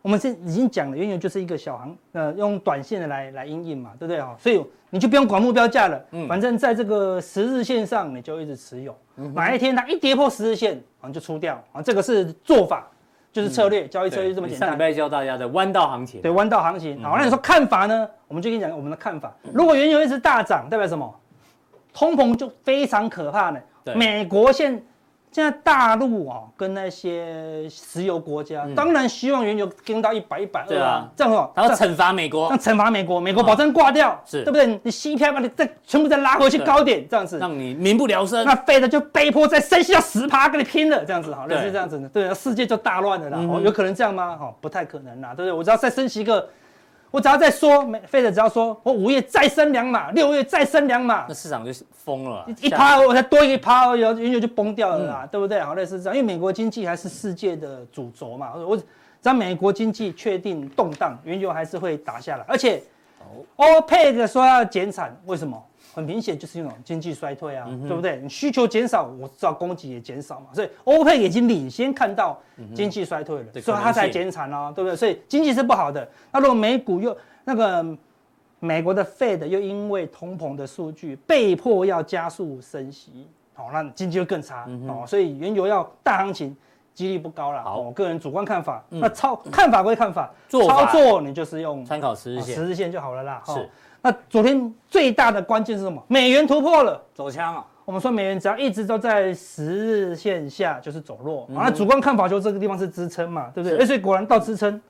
[0.00, 4.22] 我们现已经讲了，原油就是一个小行，呃，用短线的来来应应嘛，对不对？
[4.22, 8.96] 哈，所以你就不用管目标价了，反正在这个十日线上你就一直持有，
[9.34, 12.88] 哪一天它一跌破十日线，啊，就出掉啊，这个是做法。
[13.38, 14.68] 就是策略，交易策略这么简单。
[14.68, 16.20] 上礼拜教大家的弯道行情。
[16.20, 17.00] 对，弯道行情。
[17.00, 18.08] 好，那你说看法呢？
[18.26, 19.32] 我们就跟你讲我们的看法。
[19.52, 21.14] 如果原油一直大涨，代表什么？
[21.94, 23.60] 通膨就非常可怕呢。
[23.94, 24.82] 美国现
[25.30, 34.66] 现在大陆啊，跟那些石油国家，当然希望原油跟到一百、一百二啊，这样哦，然后惩罚美国，那惩罚美国，美国保证挂掉，是对不对？
[34.82, 38.44] 你 CPI 把你再全部再拉回去高点，这样子，让你民不聊生。
[38.44, 43.38] 那 Fed 就被迫再升息到十趴，跟你拼了，这样子哈，类似这样子的，对，世界就大乱了啦。
[43.38, 44.36] 哦，有可能这样吗？
[44.36, 45.52] 哈，不太可能啦，对不对？
[45.52, 46.48] 我只要再升息一个。
[47.10, 52.46] 我只要再说，没费的，只要说我五月再升两码，六月再升两码，那市场就疯了。
[52.60, 55.60] 一趴我才多一个趴，原油就崩掉了啦，嗯、对不对？
[55.60, 58.52] 好，类似这样，因为美国经济还是世界的主轴嘛。
[58.54, 58.84] 我只
[59.22, 62.44] 要美国经济确定动荡，原油还是会打下来。
[62.46, 62.82] 而且
[63.56, 65.62] 欧佩克说要减产，为什么？
[65.94, 68.20] 很明显就是一种经济衰退啊，嗯、对不对？
[68.22, 72.38] 你需求减少，我知道供给也减少嘛，所以欧佩已经领先看到
[72.74, 74.94] 经济衰退了，嗯、所以它才减产啊，对不对？
[74.94, 76.08] 所以经济是不好的。
[76.30, 77.84] 那如果美股又那个
[78.60, 85.04] 美国的 Fed 又因为通膨的数据被迫要加速升息，好，那经济就更差，嗯、哦。
[85.06, 86.56] 所以原油要大行情
[86.94, 87.62] 几率不高了。
[87.62, 93.42] 好，我个人主观看法，嗯、那操看法归看法，法操作你就是用参考十日线，十日线就好了啦。
[93.46, 93.68] 是。
[94.02, 96.02] 哦那昨天最大的关键是什么？
[96.08, 97.66] 美元突破了，走强啊！
[97.84, 101.48] 我们说美元只要一直都在十日线下，就是走弱。
[101.56, 103.80] 啊，主观看法就这个地方是支撑嘛，对不对？
[103.80, 104.80] 是所以果然到支撑，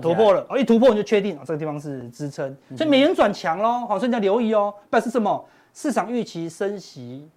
[0.00, 0.46] 突破了。
[0.48, 2.56] 哦，一突破你就确定啊，这个地方是支撑。
[2.76, 4.72] 所以美元转强喽，好，所以你要留意哦。
[4.88, 5.44] 表示什么？
[5.72, 7.28] 市场预期升息。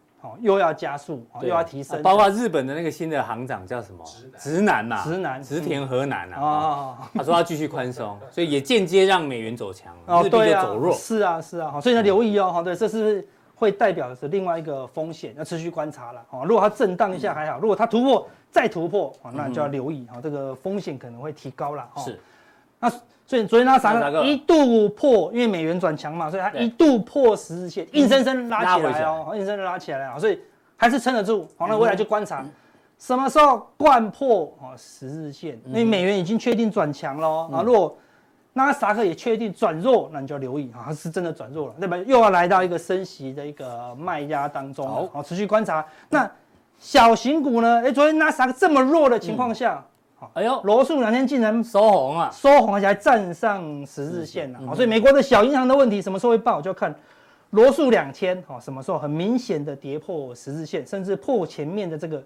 [0.42, 4.04] 又要加速，又要提升，包括日本的那个新的行长叫什么？
[4.38, 6.40] 直男嘛，直男，直田河南啊。
[6.42, 10.94] 哦他说要继续宽松，所以也间接让美元走强，日币就走弱。
[10.94, 13.26] 是啊，是啊，所以呢留意哦，对，这是
[13.56, 16.22] 会代表的是另外一个风险，要持续观察了。
[16.32, 21.88] 哦如果它震荡一下还好，如果它突破再突破，那就要留意，这个风险可能会提高了。
[21.98, 22.20] 是，
[22.80, 22.92] 那。
[23.28, 24.24] 所以昨天它啥呢？
[24.26, 30.40] 一度破，因为美元转强嘛，所以它一度破十日线，硬生生拉起来哦，硬生生拉起来啊，所以
[30.78, 31.46] 还是撑得住。
[31.58, 32.46] 好，那未来就观察，
[32.98, 35.60] 什么时候贯破哦十日线？
[35.66, 37.62] 因为美元已经确定转强了啊。
[37.62, 37.98] 如果
[38.54, 41.98] 纳斯达克也确定转弱，那你就要留意啊，它是真的转弱了，对吧？
[42.08, 45.86] 又要来到一个升息的一个卖压当中，好，持续观察。
[46.10, 46.32] 那
[46.80, 47.82] 小型股呢？
[47.84, 49.86] 哎，昨天纳斯达克这么弱的情况下，
[50.34, 56.62] 哎呦，罗素两天竟然收红啊，收红而且还站上十日线了，所以美国的小银行的问题什么时候会爆？
[56.62, 56.94] 就要看
[57.52, 62.24] 罗素两千，哈，什么时候很明显的跌破十日线，甚至破前面的这个。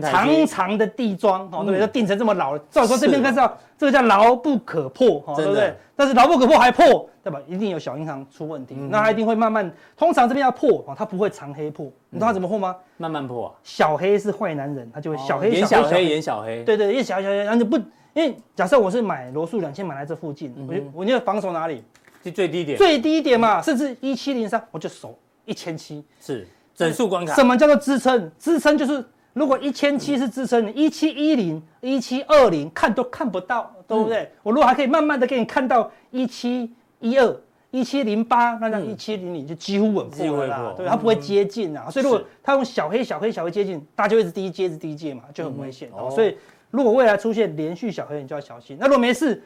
[0.00, 1.80] 长长的地桩，哦，对不对？
[1.80, 5.74] 都定成这么老了，照说这边看到这个叫牢不可破，哈，对不对？
[5.96, 7.40] 但是牢不可破还破，对吧？
[7.46, 12.76] 一定有小银行出问题，那它一定会慢慢，通常这边要破，哦，它不会长黑破，你知道它怎么破吗？
[12.96, 13.54] 慢慢破。
[13.62, 17.76] 小黑是坏男人，他就会小黑演小黑演小黑，对对，演小小黑，然后就不，
[18.14, 21.84] 因为假设我是买罗素两千买来这附近，我就我就防守哪里？
[22.22, 27.34] 就最低点，最低点嘛，甚至一七零三，我就守一千七，是整数关卡。
[27.34, 28.30] 什么叫做支撑？
[28.38, 29.04] 支撑就是。
[29.34, 34.24] 如果一千七是支撑，一七一零、一七二零看都看不到，对不对？
[34.24, 37.40] 嗯、我如果还可以慢慢的给你看到一七一二、
[37.70, 41.84] 一七零八，那让一七零零就几乎稳固了啦，对，它不会接近啊。
[41.86, 45.88] 嗯、所以如果它用小黑、小黑、小黑接近，大家就一直低接、一直低接嘛，就很危险。
[45.98, 46.36] 嗯、所以
[46.70, 48.76] 如果未来出现连续小黑，你就要小心。
[48.78, 49.42] 那如果没事，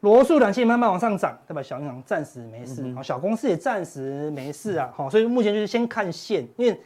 [0.00, 1.62] 罗素两千慢慢往上涨，对吧？
[1.62, 4.92] 小银行暂时没事，小公司也暂时没事啊。
[4.96, 6.76] 好，所以目前就是先看线，因为。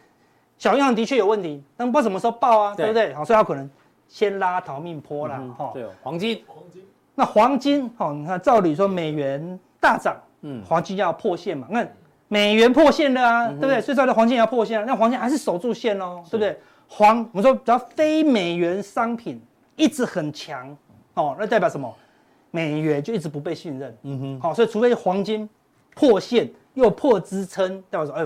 [0.63, 3.13] 小银行的确有问题，但不知道什么时候爆啊，对不对？
[3.15, 3.69] 好，所以它可能
[4.07, 5.43] 先拉逃命坡啦。
[5.59, 6.83] 哈，对，黄金，黄金，
[7.17, 11.67] 那黄金，哦，你看，照理说美元大涨，嗯，黄金要破线嘛？
[11.69, 11.85] 那
[12.29, 13.81] 美元破线了啊，对不对？
[13.81, 16.57] 所以说的黄金也要破线，那黄金还是守住线哦，对不对？
[16.87, 19.43] 黄，我们说只要非美元商品
[19.75, 20.77] 一直很强，
[21.15, 21.93] 哦，那代表什么？
[22.53, 25.51] 美元就一直不被信任，嗯哼，好，所以除非黄金
[25.97, 28.25] 破线又破支撑，代表说，哎。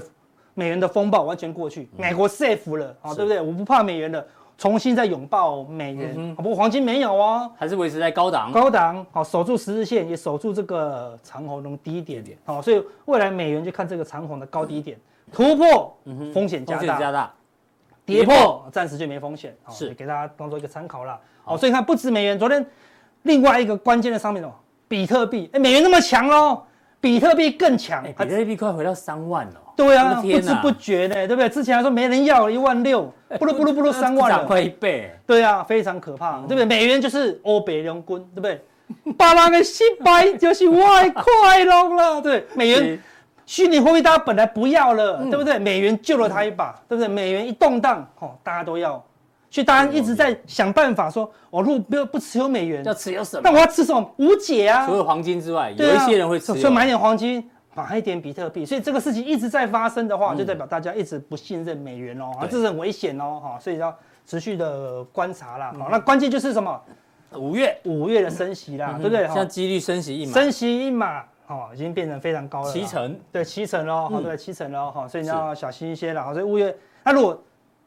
[0.58, 3.42] 美元的风暴完全过去，美国 safe 了啊，对不对？
[3.42, 6.34] 我不怕美元了，重新再拥抱美元。
[6.34, 8.50] 不过黄金没有哦，还是维持在高档。
[8.50, 12.38] 高档好，守住十日线，也守住这个长红的低点点。
[12.46, 14.98] 好，所以未来美元就看这个长红的高低点
[15.30, 15.94] 突破，
[16.32, 16.98] 风险加大。
[16.98, 17.30] 加大，
[18.06, 19.54] 跌破暂时就没风险。
[19.68, 21.20] 是给大家当做一个参考了。
[21.44, 22.64] 好，所以看不止美元，昨天
[23.24, 24.50] 另外一个关键的商品哦，
[24.88, 25.50] 比特币。
[25.52, 26.62] 哎，美元那么强哦，
[26.98, 28.02] 比特币更强。
[28.02, 29.62] 比特币快回到三万了。
[29.76, 31.48] 对啊，不知不觉呢，对不对？
[31.48, 35.14] 之前还说没人要，一万六，不噜不噜不噜三万了，涨快一倍。
[35.26, 36.64] 对啊，非常可怕，对不对？
[36.64, 38.60] 美元就是欧北龙棍，对不对？
[39.18, 42.98] 巴拉的失败就是外快乐了，对，美元
[43.44, 45.58] 虚拟货币大家本来不要了，对不对？
[45.58, 47.08] 美元救了他一把，对不对？
[47.08, 48.92] 美元一动荡，哦，大家都要，
[49.50, 53.42] 所以大家一直在想办法说，我如果不不持有美元，要持有什么？
[53.44, 54.14] 但我要持什么？
[54.16, 54.86] 无解啊！
[54.86, 57.50] 除了黄金之外，有一些人会持有，所以买点黄金。
[57.76, 65.74] 买一点比特币，所以这个事情一直在发生的话，就代表大家一直不信任美元哦，啊，这是很危险哦，哈，所以要持续的观察啦。
[65.78, 66.80] 好，那关键就是什么？
[67.34, 69.26] 五月五月的升息啦，对不对？
[69.28, 76.24] 像几率升息一码，升息一码，哦，已经变成非常高了，七成，对，七成喽，好，对，七成喽，哈，所以你要小心一些了。
[76.24, 77.38] 好，所以五月，那如果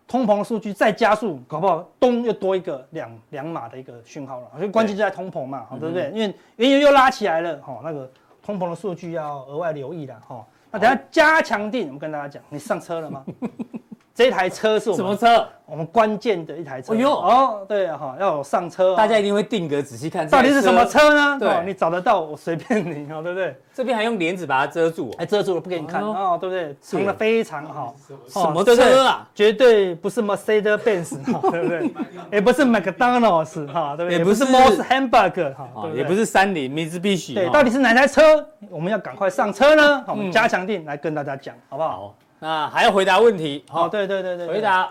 [0.08, 4.48] 通膨数据再加速，搞不好咚又多一个两两码的一个讯号了。
[4.56, 6.12] 所以关键就在通膨嘛，好，对不对？
[6.14, 8.08] 因为原油又拉起来了，哈，那个。
[8.42, 10.46] 通膨的数据要额外留意了哈。
[10.72, 13.26] 那等下加强定，我们跟大家讲，你上车了吗？
[14.20, 15.48] 这台车是我们什么车？
[15.66, 16.94] 我们关键的一台车。
[16.94, 21.38] 哎呦哦，对哈，要有上车，大家一定会定格仔细看，到底是什么车呢？
[21.40, 23.56] 对，你找得到，我随便你哦，对不对？
[23.74, 26.76] 这边还用帘子把它遮住，还遮住了，不给你看哦，对不对？
[26.82, 27.96] 藏的非常好。
[28.28, 29.26] 什么车啊？
[29.34, 31.90] 绝对不是 Mercedes Benz 哈，对不对？
[32.30, 34.18] 也不是 McDonald's 哈，对不对？
[34.18, 37.36] 也不是 Moss Hamburger 哈，也不是三菱、Mitsubishi。
[37.36, 38.46] 对，到底是哪台车？
[38.70, 40.04] 我们要赶快上车呢？
[40.06, 42.14] 好，我们加强定来跟大家讲，好不好？
[42.40, 43.64] 那还要回答问题？
[43.70, 44.90] 好，对对对对，回答。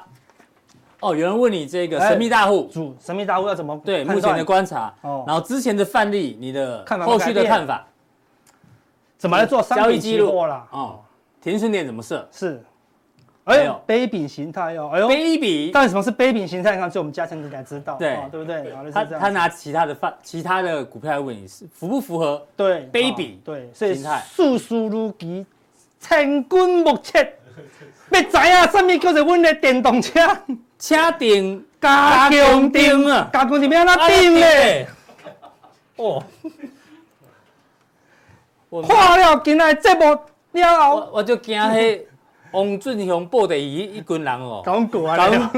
[1.01, 4.93] 哦，有人问你这个神秘大户，主神秘大户要怎么对目前的观察？
[5.03, 7.87] 哦，然后之前的范例，你的后续的看法？
[9.17, 10.67] 怎么来做交易记录啦？
[10.71, 11.01] 哦，
[11.41, 12.29] 停损点怎么设？
[12.33, 12.63] 是，
[13.45, 16.77] 哎呦，杯柄形态哟，哎呦，杯柄，到底什么是杯柄形态？
[16.77, 18.73] 看，就我们加强錠才知道，对，对不对？
[18.93, 22.45] 他他拿其他的范，其他的股票来问你是符不符合？
[22.57, 23.95] 对，杯柄，对，所以
[24.35, 25.47] 速速如急，
[26.01, 27.19] 千军莫测。
[28.11, 30.21] 要知影什么叫做阮的电动车？
[30.79, 33.29] 车顶加强顶啊！
[33.33, 34.89] 加强錠要安怎顶咧？
[35.97, 36.23] 哦，
[38.87, 40.17] 看了今仔节目
[40.53, 42.01] 了后，我就惊迄
[42.53, 45.51] 王俊雄报的一一群人哦，讲过啊，讲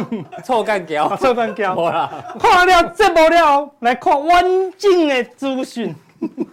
[0.43, 4.43] 臭干譙，臭干譙， 好啦，看了节目了后，来看完
[4.79, 5.95] 整的资讯，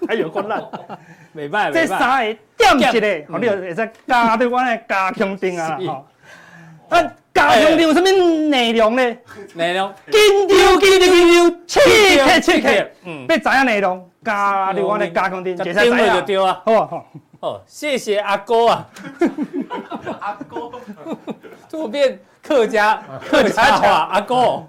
[0.07, 0.61] 还有困难。
[1.37, 6.07] 没办法，这三个点一个，好，你会使加对阮的加强錠啊，吼。
[6.89, 9.17] 啊，加强錠有啥物内容呢？
[9.53, 10.19] 内容紧
[10.49, 11.79] 张紧张紧张，刺
[12.25, 16.61] 客刺客，嗯，要知影内容，加到我的加强錠，就丢了就对啊！
[16.65, 17.05] 好好
[17.39, 18.89] 哦，谢谢阿哥啊！
[20.19, 20.71] 阿哥，
[21.69, 24.63] 突然变客家客家话，阿哥。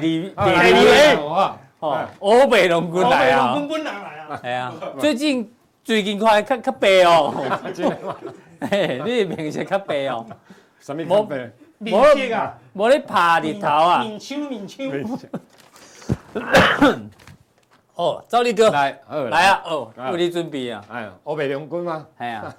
[0.00, 1.16] 第二，第二位，
[1.80, 3.56] 哦，欧北龙君来啊！
[4.42, 7.34] 系啊，最近最近看较较白哦，
[8.70, 10.24] 嘿，你面色较白哦，
[10.80, 11.50] 什么较白？
[11.78, 14.02] 面色啊，无咧拍日头啊！
[14.02, 14.84] 面秋面秋。
[17.96, 18.98] 哦，赵力哥来，
[19.30, 19.62] 来啊！
[19.66, 20.84] 哦，为你准备啊！
[20.90, 22.06] 哎，欧北龙君吗？
[22.18, 22.54] 系啊，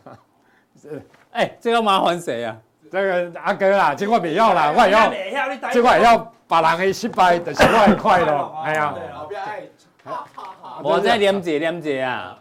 [1.32, 2.56] 哎，这个麻烦谁啊？
[2.92, 5.12] 这个阿哥啦，这块不要啦，我要，
[5.72, 6.32] 这块要。
[6.48, 8.94] 别人的失败就是我的快乐，哎呀。
[10.84, 12.38] 我再 念一念一啊。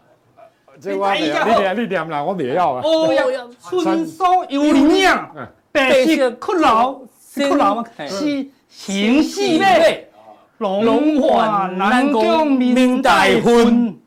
[0.79, 2.81] 这我你念你念啦，我袂晓啊。
[2.83, 3.49] 哦，
[3.81, 5.31] 春风有林啊，
[5.71, 6.99] 白色骷髅，
[7.35, 10.07] 骷髅是新四尾，
[10.59, 13.97] 龙华南疆明大分，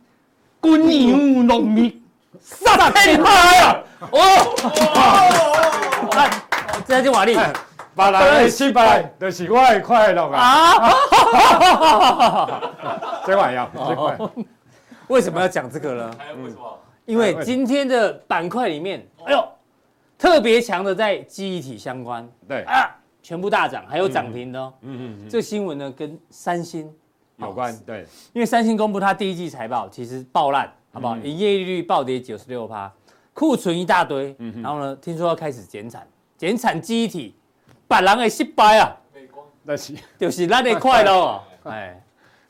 [0.63, 2.03] 军营农民
[2.41, 3.77] 杀天派啊！
[4.13, 4.19] 哦，
[6.17, 6.31] 来，
[6.87, 7.37] 这就瓦力。
[7.95, 10.89] 别人的失败就是我的快乐啊！
[13.27, 13.69] 这玩意儿，
[15.09, 16.11] 为什么要讲这个呢？
[16.45, 16.79] 为什么？
[17.07, 19.45] 因为今天的板块里面，哎呦，
[20.17, 22.89] 特别强的在记忆体相关，对啊，
[23.21, 24.73] 全部大涨，还有涨停的哦。
[24.83, 25.29] 嗯嗯嗯。
[25.29, 26.89] 这新闻呢跟三星
[27.39, 31.17] 有关，对，因为三星公布它第一季财报，其实爆烂，好不好？
[31.17, 32.93] 营业利率暴跌九十六趴，
[33.39, 36.05] 库存一大堆，然后呢，听说要开始减产，
[36.37, 37.37] 减产记忆体。
[37.87, 38.95] 把人给失败啊，
[39.63, 42.03] 那是就是那得快乐， 哎，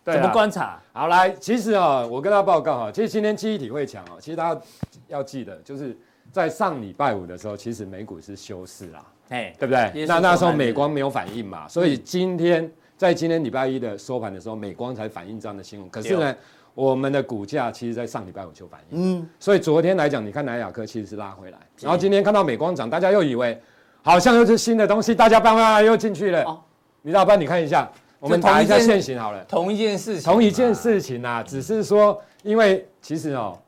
[0.02, 0.80] 怎么观察？
[0.92, 4.60] 好来，其实啊，我跟大家报告哈，其实今天记忆体会强哦，其实大家
[5.06, 5.96] 要记得，就是
[6.32, 10.06] 在上礼拜五的时候，其实美股是休市啦，哎，对不对？
[10.06, 15.88] 那那时候美光没有反应嘛，所以今天在今天礼拜一的收盘的时候，美光才反映这样的新闻。
[15.88, 16.34] 可是呢，
[16.78, 23.60] 我们的股价其实在上礼拜五就反应，嗯，所以昨天来讲，你看南亚科其实是拉回来，然后今天看到美光涨，大家又以为。
[24.00, 26.44] 好像又是新的东西，大家慢慢又进去了。
[26.44, 26.62] 哦，
[27.02, 29.44] 李老板，你看一下，我们打一下现行好了。
[29.46, 33.58] 同一件事情，同一件事情啊，只是说，因为其实哦，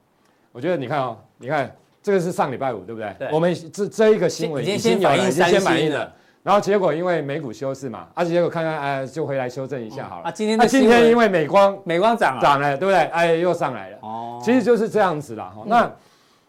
[0.53, 3.13] 我觉得你看哦，你看这个是上礼拜五，对不对？
[3.19, 3.29] 对。
[3.33, 6.11] 我们这这一个新闻已经有了，已经先反应了。
[6.43, 10.25] 然后结果因为美股休市嘛，而且结果看看哎，就回来修正一下好了。
[10.25, 12.99] 啊，今天那今天因为美光美光涨了，涨了，对不对？
[13.07, 13.99] 哎，又上来了。
[14.03, 14.41] 哦。
[14.43, 15.53] 其实就是这样子啦。
[15.55, 15.91] 哈那。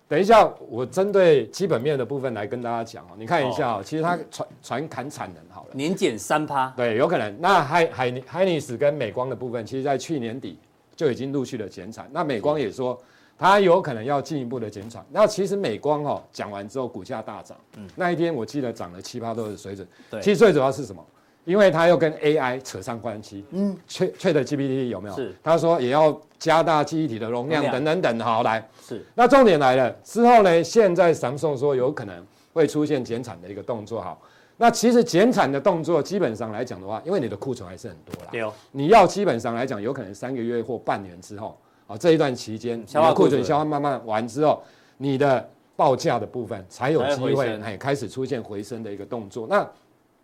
[0.08, 3.12] 等一下，我针对基本面的部分来跟大家讲哦。
[3.18, 7.34] 你看一下哦，其实它传传砍产能好了，年减三趴，对，有可能。
[7.40, 10.60] 那海海海尼斯跟美光的部分，其实在去年底
[10.98, 12.10] 就已经陆续的减产。
[12.12, 13.02] 那美光也说，
[13.42, 15.04] 它有可能要进一步的减产。
[15.10, 19.88] 那其实美光哦讲完之后，股价大涨，嗯，那一天我记得涨了七八多的水准。
[20.12, 21.04] 对，其实最主要是什么？
[21.44, 25.16] 因为它又跟 AI 扯上关系，嗯，ChatGPT 有没有？
[25.16, 29.04] 是，他说也要加大记忆体的容量等等等，好来，是。
[29.16, 30.64] 那重点来了之后呢？
[30.64, 32.24] 现在 Samsung 说有可能
[32.54, 34.22] 会出现减产的一个动作，好，
[34.58, 41.58] 那其实减产的动作基本上来讲的话，因为你的库存还是很多啦，对哦，你要基本上来讲，有可能三个月或半年之后，
[41.92, 44.64] 啊，这一段期间，消化库存消化慢慢完之后，
[44.98, 49.68] 你的报价的部分才有机会哎开始出现回升的一个动作，那。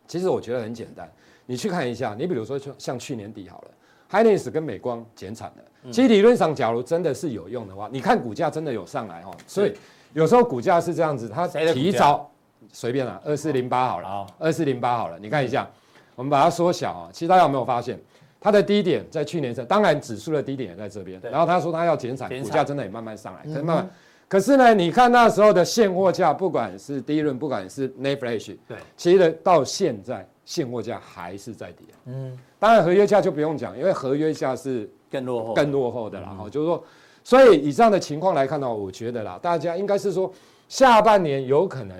[0.09, 1.05] 其实我觉得很简单，
[1.45, 3.67] 你去看一下，你比如说像像去年底好了
[4.09, 9.31] ，Hynix 跟美光减产了，其实理论上，假如真的是有用的话，你看股价真的有上来哈。
[9.45, 9.73] 所以
[10.13, 12.31] 有时候股价是这样子，它提早
[12.71, 15.69] 随便了，二四零八好了，二四零八好了，你看一下，
[16.15, 17.99] 我们把它缩小啊，其实大家有没有发现，
[18.39, 23.89] 它的低点在去年是，当然指数的低点也在这边，然后他说他要减产，股价真的也慢慢上来，可是慢慢。
[24.29, 31.87] 可是呢，你看那时候的现货价，不管是第一轮，不管是 Flash，对，其实到现在现货价还是在跌。
[32.05, 36.27] 嗯，当然合约价就不用讲，因为合约价是更落后、更落后的啦。
[36.37, 36.83] 哈、嗯，就是说，
[37.23, 40.29] 所以以上的情况来看呢，我觉得啦，大家应该是说
[40.67, 41.97] 下半年有可能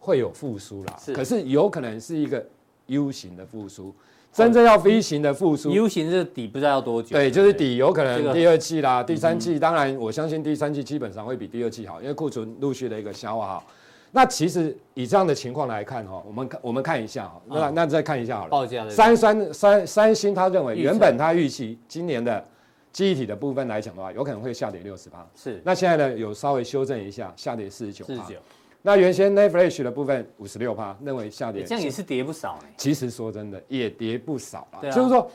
[0.00, 2.42] 会有复苏啦，是，可是有可能是一个
[2.86, 3.94] U 型的复苏。
[4.36, 7.16] 真正要 V 型的复苏，U 型是底不知道要多久。
[7.16, 13.64] 对，就是底有可能第二季啦，第三季当然我相信第三季基本上会比第二季好，因为库存陆续的一个消耗。
[14.12, 18.50] 那其实以这样的情况来看哈，我们看我们看一下哈，那那再看一下好了。
[18.50, 22.44] 报价的三三三三星他认为原本他预期今年的
[22.92, 25.26] 记忆体的部分来讲的话，有可能会下跌六十八。
[25.34, 25.60] 是。
[25.64, 28.04] 那现在呢有稍微修正一下，下跌四十九。
[28.04, 28.34] 四十九。
[28.86, 31.64] 那原先 NAND Flash 的部分五十六趴，认为下跌。
[31.64, 32.72] 这样也是跌不少哎。
[32.76, 34.80] 其实说真的，也跌不少啊。
[34.90, 35.28] 就是说。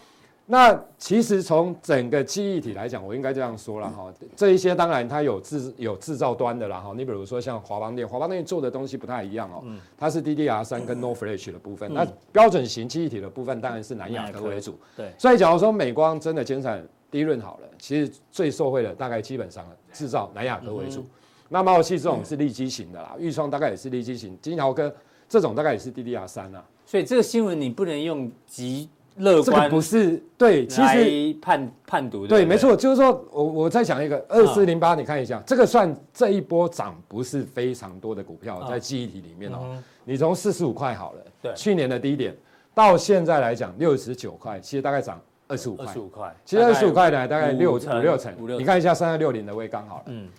[0.48, 9.64] 那其实从整个记忆体来讲，我应该这样说了哈，这一些当然它有制有制造端的啦哈，你比如说像华邦电，华邦电做的东西不太一样哦，
[9.98, 21.06] 它是 DDR3 跟 NOR Flash 的部分，那标准型记忆体的部分当然是南亚科为主，对，所以假如说美光真的减产低润好了，其实最受惠的大概基本上制造南亚科为主，
[21.52, 24.92] 那茂系这种是利基型的啦，钰创大概也是利基型，金豪科
[25.28, 28.90] 这种大概也是 DDR 三啊，所以这个新闻你不能用极。
[29.18, 42.34] 乐观，这个不是对，其实判判读的对，没错，就是说我我再讲一个二四零八，你看一下，这个算这一波涨不是非常多的股票，在记忆体里面哦，你从四十五块好了，对，去年的低点
[42.74, 50.30] 到现在来讲六十九块，其实大概涨二十五块，二十五块，其实二十五块呢大概六五六成，你看一下三二六零的位刚好了，嗯，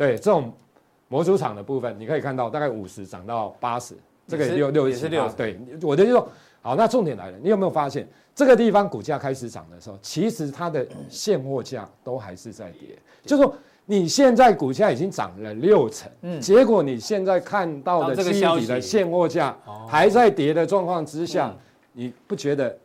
[0.00, 0.50] 对，这种
[1.08, 3.94] 模组厂的部分，你可以看到大概五十涨到八十，
[4.26, 6.26] 这个六六十六，对，我的就是说。
[6.62, 13.54] 好，那重点来了，你有没有发现这个地方股价开始涨的时候，其实它的现货价都还是在跌，就是说
[13.86, 19.56] 你现在股价已经涨了六成，嗯，结果你现在看到的记忆体的现货价
[19.88, 21.50] 还在跌的状况之下，
[21.94, 22.76] 你不觉得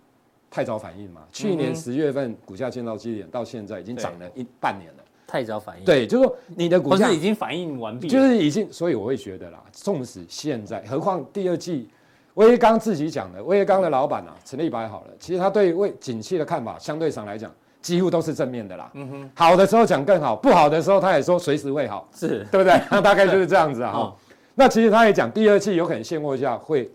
[0.49, 1.23] 太早反应吗？
[1.29, 5.85] 去年十月份股价见到基点，到现在已经涨了一半年了，太早反应。
[5.85, 11.89] 对，就是说你的股价已经反应完毕，就是已经，所以我会觉得啦，纵使现在，何况第二季。
[12.35, 17.49] 威刚自己讲的，威刚的老板啊，陈立白好了，其实他对未景气的看法，相对上来讲，
[17.81, 18.91] 几乎都是正面的啦。
[18.93, 22.77] 嗯哼，好的时候讲更好，不好的时候他也说随时会好，是对不对？
[22.91, 23.91] 那 大概就是这样子啊。
[23.93, 24.13] 哦、
[24.53, 26.91] 那其实他也讲，第二季有可能现货价会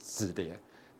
[0.00, 0.50] 止跌。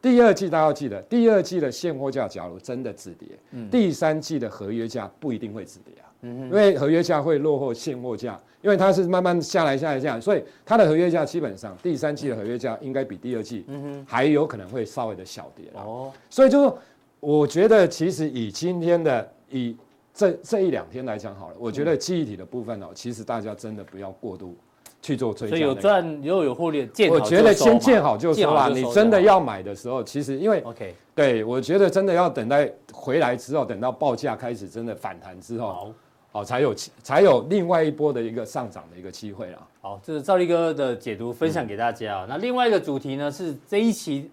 [0.01, 6.07] 第二季大家要记得，第二季的现货价假如真的止跌，嗯、第三季的合约价不一定会止跌啊。
[6.23, 8.41] 嗯，因为合约价会落后现货价。
[8.62, 13.64] 因为它是慢慢下来下来下来，所以它的合约价基本上第三季的合约价应该比第二季
[14.07, 16.12] 还有可能会稍微的小跌哦。
[16.29, 16.77] 所以就
[17.21, 19.75] 我觉得其实以今天的以
[20.12, 24.55] 这这一两天来讲好了，我觉得记忆体的部分哦，其实大家真的不要过度
[25.01, 25.57] 去做追加。
[25.57, 28.68] 所以有赚又有获利，我觉得先见好就收啦。
[28.68, 35.95] 你真的要买的时候，其实因为 OK，对我觉得真的要等待回来之后，等到报价开始真的反弹之后。
[36.33, 39.66] 好，才有才有另外一波的一个上涨的一个机会了。
[39.81, 42.24] 好，这是赵立哥的解读分享给大家啊。
[42.24, 44.31] 嗯、那另外一个主题呢，是这一期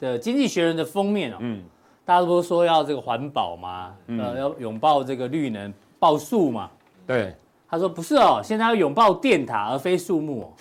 [0.00, 1.36] 的《经济学人》的封面哦。
[1.40, 1.62] 嗯。
[2.04, 3.94] 大家都不是说要这个环保嘛？
[4.06, 6.70] 嗯、呃，要拥抱这个绿能，抱树嘛。
[7.06, 7.34] 对。
[7.68, 10.42] 他说不是哦，现在要拥抱电塔而非树木。
[10.42, 10.52] 哦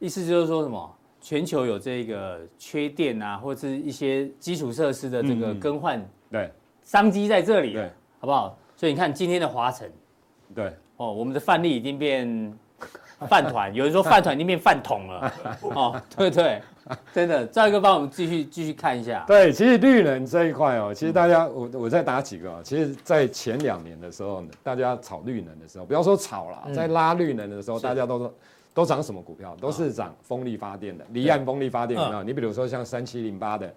[0.00, 0.94] 意思就是说什么？
[1.18, 6.52] 全球有这个缺电啊，或者是一些基础设施的这个更换、嗯，对，
[6.82, 7.90] 商机在这里，对，
[8.20, 8.54] 好不好？
[8.76, 9.90] 所以你看今天的华晨，
[10.54, 12.58] 对哦，我们的饭粒已经变
[13.28, 15.32] 饭团，有人说饭团已经变饭桶了，
[15.74, 16.60] 哦，对不对？
[17.14, 19.24] 真的，赵哥帮我们继续继续看一下。
[19.26, 28.34] 对，其实绿能这一块哦，其实大家我我再打几个啊，其实，在前两年的时候呢，大家炒绿能的时候，不要说炒了，在拉绿能的时候，大家都说
[28.74, 29.56] 都涨什么股票？
[29.58, 32.22] 都是涨风力发电的，离岸风力发电有没有？
[32.22, 33.72] 你比如说像三七零八的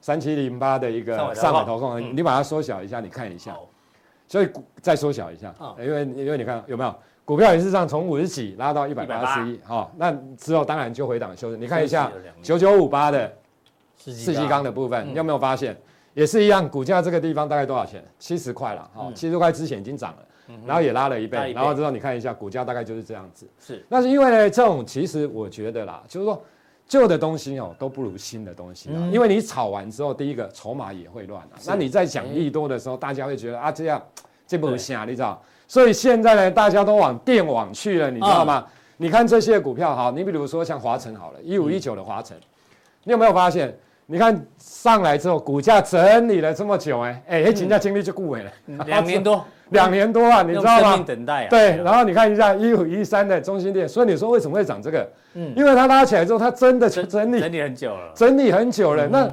[0.00, 3.54] 三七零八的一个上海投控，你把它缩小一下，你看一下。
[4.30, 4.48] 所以
[4.80, 6.94] 再缩小一下，因为因为你看有没有？
[7.24, 11.60] 股票也是这样，从五十几拉到一百八十一，哈，那之后当然就回档修正。
[11.60, 12.10] 你看一下
[12.40, 13.32] 九九五八的
[13.96, 14.62] 四季钢。
[14.62, 15.76] 的部分，你有没有发现？
[16.14, 16.68] 也是一样？
[16.68, 17.84] 股价这个地方大概多少？
[17.84, 18.04] 钱？
[18.20, 20.18] 七十块了，哈，七十块之前已经涨了，
[20.64, 23.48] 然后也拉了一倍，然后之后你看一下股价大概就是这样子。
[23.58, 26.40] 是，那是因为呢，这种其实我觉得啦，就是说
[26.90, 31.50] 旧的东西哦都不如新的东西，因为你炒完之后，第一个筹码也会乱了。
[31.64, 34.02] 那你在讲利多的时候，大家会觉得啊这样。
[34.46, 35.40] 这不行，你知道？
[35.68, 38.66] 所以现在呢，大家都往电网去了，你知道吗？
[38.96, 42.36] 你看这些股票，哈，你比如说像华晨好了，一五一九的华晨，
[43.04, 43.72] 你有没有发现？
[44.06, 48.50] 你看上来之后，股价整理了这么久，哎，哎，人家经历就固稳了，
[48.86, 51.04] 两年多，两年多啊，你知道吗？
[51.06, 51.48] 等待啊。
[51.50, 55.10] 对，然后你看一下一五一三的中心店，所以你说为什么会涨这个？
[55.34, 59.08] 嗯，因为它拉起来之后，它真的整理整理很久了，整理很久了。
[59.08, 59.32] 那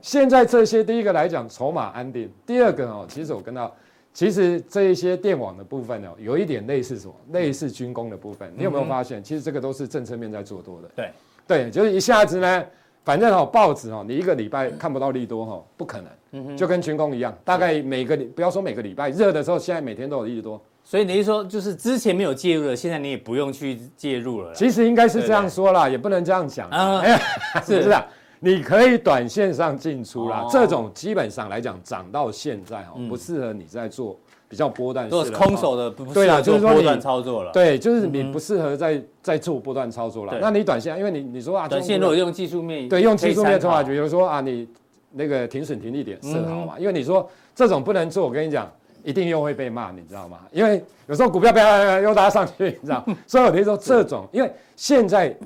[0.00, 3.74] 现在这些，第一个来讲，筹码安定；第二个哦，其实我跟到。
[4.14, 7.14] 其实这一些电网的部分呢，有一点类似什么？
[7.30, 8.52] 类似军工的部分。
[8.56, 9.22] 你有没有发现？
[9.22, 10.88] 其实这个都是政策面在做多的。
[10.96, 11.10] 对
[11.46, 12.64] 对，就是一下子呢，
[13.08, 16.54] 反正哦，报纸哦，你一个礼拜看不到利多哈，不可能。
[16.58, 20.60] 就跟军工一样，大概每个礼不要说每个礼拜热的时候，现在每天都有利多。
[20.84, 24.52] 所以你是说，就是之前没有介入的，现在你也不用去介入了。
[24.52, 27.02] 其实应该是这样说啦，对对，也不能这样讲啊。
[27.64, 28.06] 是不 是啊？
[28.40, 35.08] 你可以短线上进出啦，哦、这种基本上来讲涨到现在哦，不适合你在做比较波段。
[35.10, 37.52] 是空手的不，对啦，就是说波段操作了。
[37.52, 40.38] 对，就是你不适合在在做波段操作了。
[40.40, 44.68] 那你短线，因为你你说啊，短线如果用技术面，对，用技术面做法，比如说啊，你
[45.12, 48.70] 那个停损停利点设好嘛，因为你说这种不能做，我跟你讲，
[49.04, 50.38] 一定又会被骂，你知道吗？
[50.52, 55.36] 因为有时候股票飙飙又拉上去，你知道，所以我跟你说这种，因为现在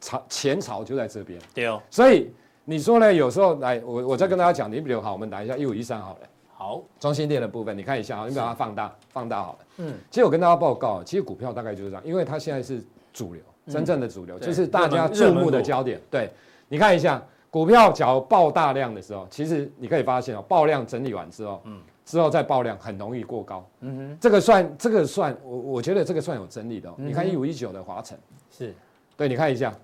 [0.00, 2.30] 潮前潮就在这边，对哦，所以。
[2.66, 3.12] 你说呢？
[3.12, 6.28] 有时候来，我我再跟大家讲，你比如好，我们打一下一五一三好了。
[6.60, 9.58] 好，中心店的部分，你看一下啊，你把它放大，放大好了。
[9.78, 12.84] 嗯，其实我跟大家报告，其实股票大概就是这样，因为它现在是
[13.14, 15.98] 主流，真正的主流，就是大家注目的焦点。
[16.10, 16.30] 对，
[16.68, 23.66] 你看一下股票，只要爆大量的时候，其实你可以发现哦，爆量整理完之后，嗯，之后再爆量很容易过高。
[23.80, 26.92] 嗯哼，这个算这个算，我我觉得这个算有整理的。
[26.98, 28.18] 你看一五一九的华晨，
[28.50, 28.74] 是，
[29.16, 29.74] 对，你看一下，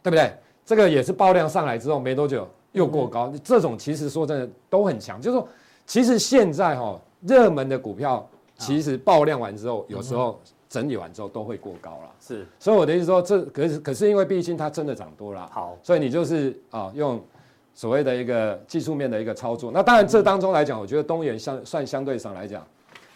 [0.00, 0.32] 对不对？
[0.64, 5.20] 这个也是爆量上来之后没多久又过高，嗯、这种其实说真的都很强。
[5.20, 5.48] 就是说，
[5.86, 8.26] 其实现在哈、哦、热门的股票，
[8.58, 12.10] 其实爆量完之后，有时候整理完之后都会过高了。
[12.20, 17.22] 是，所以我的意思说，这可是可是因为毕竟它真的涨多了，好，所以你就是啊用
[17.74, 19.70] 所谓的一个技术面的一个操作。
[19.70, 22.66] 那当然这当中来讲，我觉得东元相算相对上来讲。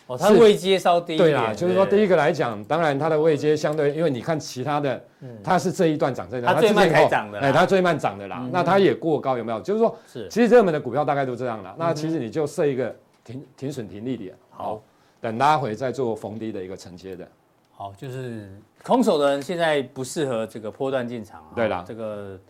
[0.09, 1.19] 哦，它位阶稍低。
[1.19, 5.05] 对啦，就是说第一个来讲，当然它的位阶相对，因为你看其他的，
[5.45, 8.49] 它是这一段涨这一段，它最慢涨的，哎，它最慢涨的啦。
[8.51, 9.61] 那它也过高有没有？
[9.61, 11.75] 就是说，是，其实热门的股票大概都这样了。
[11.79, 14.81] 那其实你就设一个停停损停利点，好，
[15.21, 17.29] 等拉回再做逢低的一个承接的。
[17.77, 18.51] 好，就是
[18.83, 21.43] 空手的人现在不适合这个波段进场。
[21.55, 22.41] 对啦，这个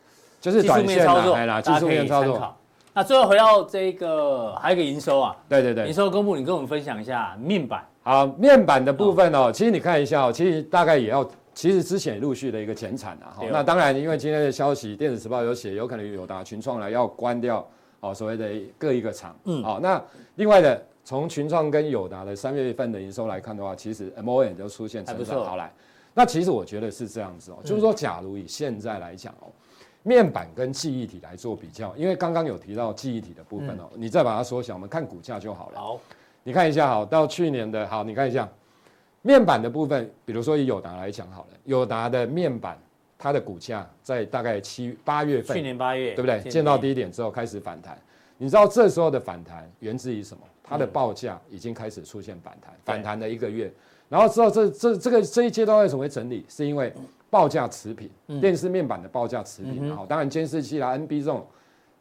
[0.41, 2.55] 就是短线操作，啦，技术面操作。
[2.99, 7.87] 那最后回到这个，还有一个营收啊，对对对，营收公布，你跟我们分享一下面板。
[8.03, 11.25] 好，面板的部分哦，其实你看一下哦，其实大概也要，
[11.55, 13.31] 其实之前也陆续的一个减产啊。
[13.37, 17.65] 好，那当然，因为今天的消息，电子时报有写，有可能友达、群创呢要关掉
[18.01, 19.39] 哦，所谓的各一个厂。
[19.45, 20.03] 嗯，好，那
[20.35, 25.45] 另外的，从群创跟友达的三月份的营收来看的话，其实 M O N 就出现成长。
[25.45, 25.73] 好来，
[26.15, 29.47] 那其实我觉得是这样子哦，就是说，假如以现在来讲哦。
[30.03, 35.81] 面板跟记忆体来做比较，因为刚刚有提到记忆体的部分哦，嗯、你再把它缩小，我们看股价就好了。
[35.81, 36.01] 好，
[36.43, 38.49] 你看一下，好，到去年的，好，你看一下
[39.23, 42.79] 面板的部分，比如说以友达来讲好了，友达的面板，
[43.19, 46.41] 它的股价在大概七八月份，去年八月，对不对？
[46.51, 47.99] 见到低点之后开始反弹，
[48.37, 50.43] 你知道这时候的反弹源自于什么？
[50.63, 53.73] 它的报价已经开始出现反弹，反弹了一个月，
[54.09, 56.45] 然后之后这这这个这一阶段为什么会整理？
[56.49, 56.93] 是因为
[57.31, 58.09] 报价持平，
[58.41, 61.47] 电视面板的报价持平，好，当然监视器啦、NB 这种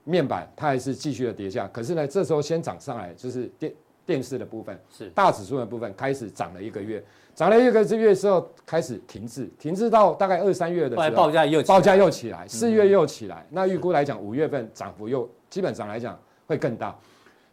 [0.05, 3.74] 面板它还是继续的跌价，可是呢，这时候先涨上来，就是电
[4.05, 5.10] 电视的部分，是。
[5.10, 7.03] 大指数的部分开始涨了一个月，
[7.36, 16.97] 涨了一个月之后开始停滞，停滞到大概二三月的时候，报价又报价又起来，四月又起来，那预估来讲五月份涨幅又基本上来讲会更大，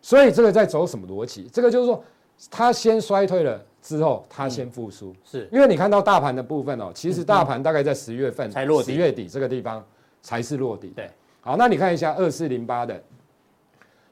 [0.00, 1.50] 所以这个在走什么逻辑？
[1.52, 2.04] 这个就是说
[2.48, 3.60] 它先衰退了。
[3.84, 9.84] 之后它先复苏，是因为你看到大盘的部分哦，其实大盘大概在十月份才落底，十月底这个地方
[10.22, 10.88] 才是落底。
[10.96, 11.10] 对，
[11.42, 12.98] 好，那你看一下二四零八的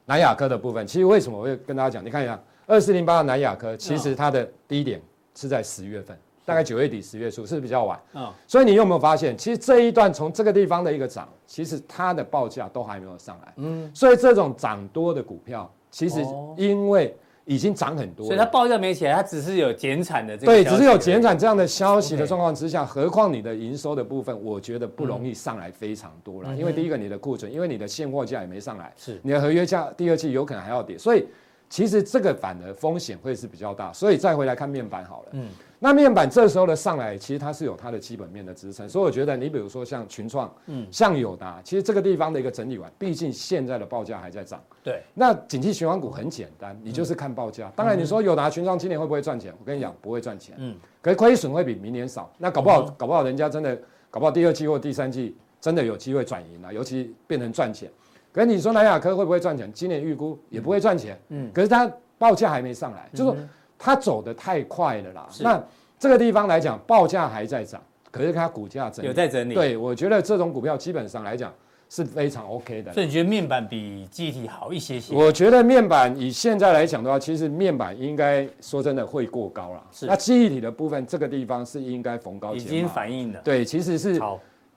[0.05, 2.05] 南亚科的部分，其实为什么我会跟大家讲？
[2.05, 5.01] 你看一下二四零八的南亚科，其实它的低点
[5.33, 6.15] 是在十月份，
[6.45, 7.99] 大概九月底十月初，是不是比较晚？
[8.13, 13.53] 嗯，所以你有没有发现，其实这一段从这个地方的一个涨，其实它的报价都还没有上来。
[13.55, 16.23] 嗯，所以这种涨多的股票，其实
[16.55, 17.17] 因为。
[17.45, 20.53] 已经涨很多，所以它报价没起来，它只是有减产的这个。
[20.53, 26.55] 对，只是有减产这样的消息的状况之下，何况你的营收的部分，我觉得不容易上来非常多了。
[26.55, 31.25] 因为第一个你的库存，因为你的现货价也没上来，是你的合约价第二季有可能还要跌，所以
[31.73, 33.91] 其实这个反而风险会是比较大。
[33.91, 35.47] 所以再回来看面板好了，嗯。
[35.79, 45.01] 那面板这时候的上来，其实它是有它的基本面的支撑，所以我觉得你比如说像群创，嗯，像友达，其实这个地方的一个整理完，毕竟现在的报价还在涨，对。
[45.15, 47.71] 那景气循环股很简单，你就是看报价。
[47.75, 49.51] 当然你说友达、群创今年会不会赚钱？
[49.59, 50.75] 我跟你讲不会赚钱，嗯。
[51.01, 53.75] 可是亏损会比明年少，那搞不好搞不好人家真的
[54.11, 57.89] 搞不好第二季或第三季真的有机会转盈了，尤其变成赚钱。
[58.33, 59.71] 可是你说南亚科会不会赚钱？
[59.71, 61.49] 今年预估也不会赚钱，嗯。
[61.53, 63.37] 可是它报价还没上来，就是说。
[63.85, 65.61] 它走得太快了啦，那
[65.99, 69.53] 这个地方来讲，报价还在涨，可是它股价整理有在整理。
[69.53, 71.51] 对，我觉得这种股票基本上来讲
[71.89, 72.93] 是非常 OK 的。
[72.93, 75.13] 所以你觉得面板比记忆体好一些些？
[75.13, 79.83] 我觉得面板以现在来讲的话，其实面板应该说真的会过高了。
[79.91, 82.55] 是，那记忆体的部分，这个地方是应该逢高。
[82.55, 83.41] 已经反映了。
[83.43, 84.17] 对，其实是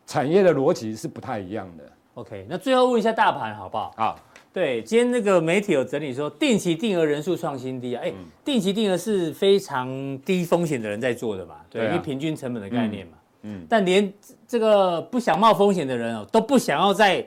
[0.05, 1.85] 产业的逻辑是不太一样的。
[2.17, 3.93] OK，那最后问一下大盘好不好？
[3.97, 4.17] 啊。
[4.51, 8.11] 对，今天那个媒体有整理说，定期定额人数创新低啊，哎，
[8.43, 13.13] 定期定额是非常低风险的人在做的嘛，对，因为平均成本的概念嘛，
[13.43, 14.11] 嗯，但连
[14.49, 17.23] 这个不想冒风险的人哦，都不想要再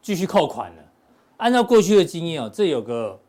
[0.00, 0.82] 继续扣款了。
[1.36, 3.20] 按照过去的经验哦，这有个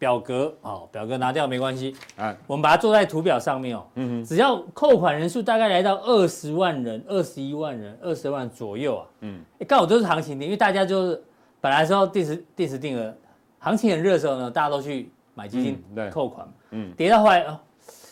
[0.00, 11.22] 表格哦，表格拿掉没关系，啊，我们把它做在图表上面哦，嗯哼，只要扣款人数大概来到二十万人、二十一万人、二十万左右啊，嗯，刚好都是行情点，因为大家就是。
[11.62, 13.14] 本来说定时定时定额，
[13.58, 15.78] 行情很热的时候呢，大家都去买基金
[16.10, 17.60] 扣款，嗯，跌到后来哦，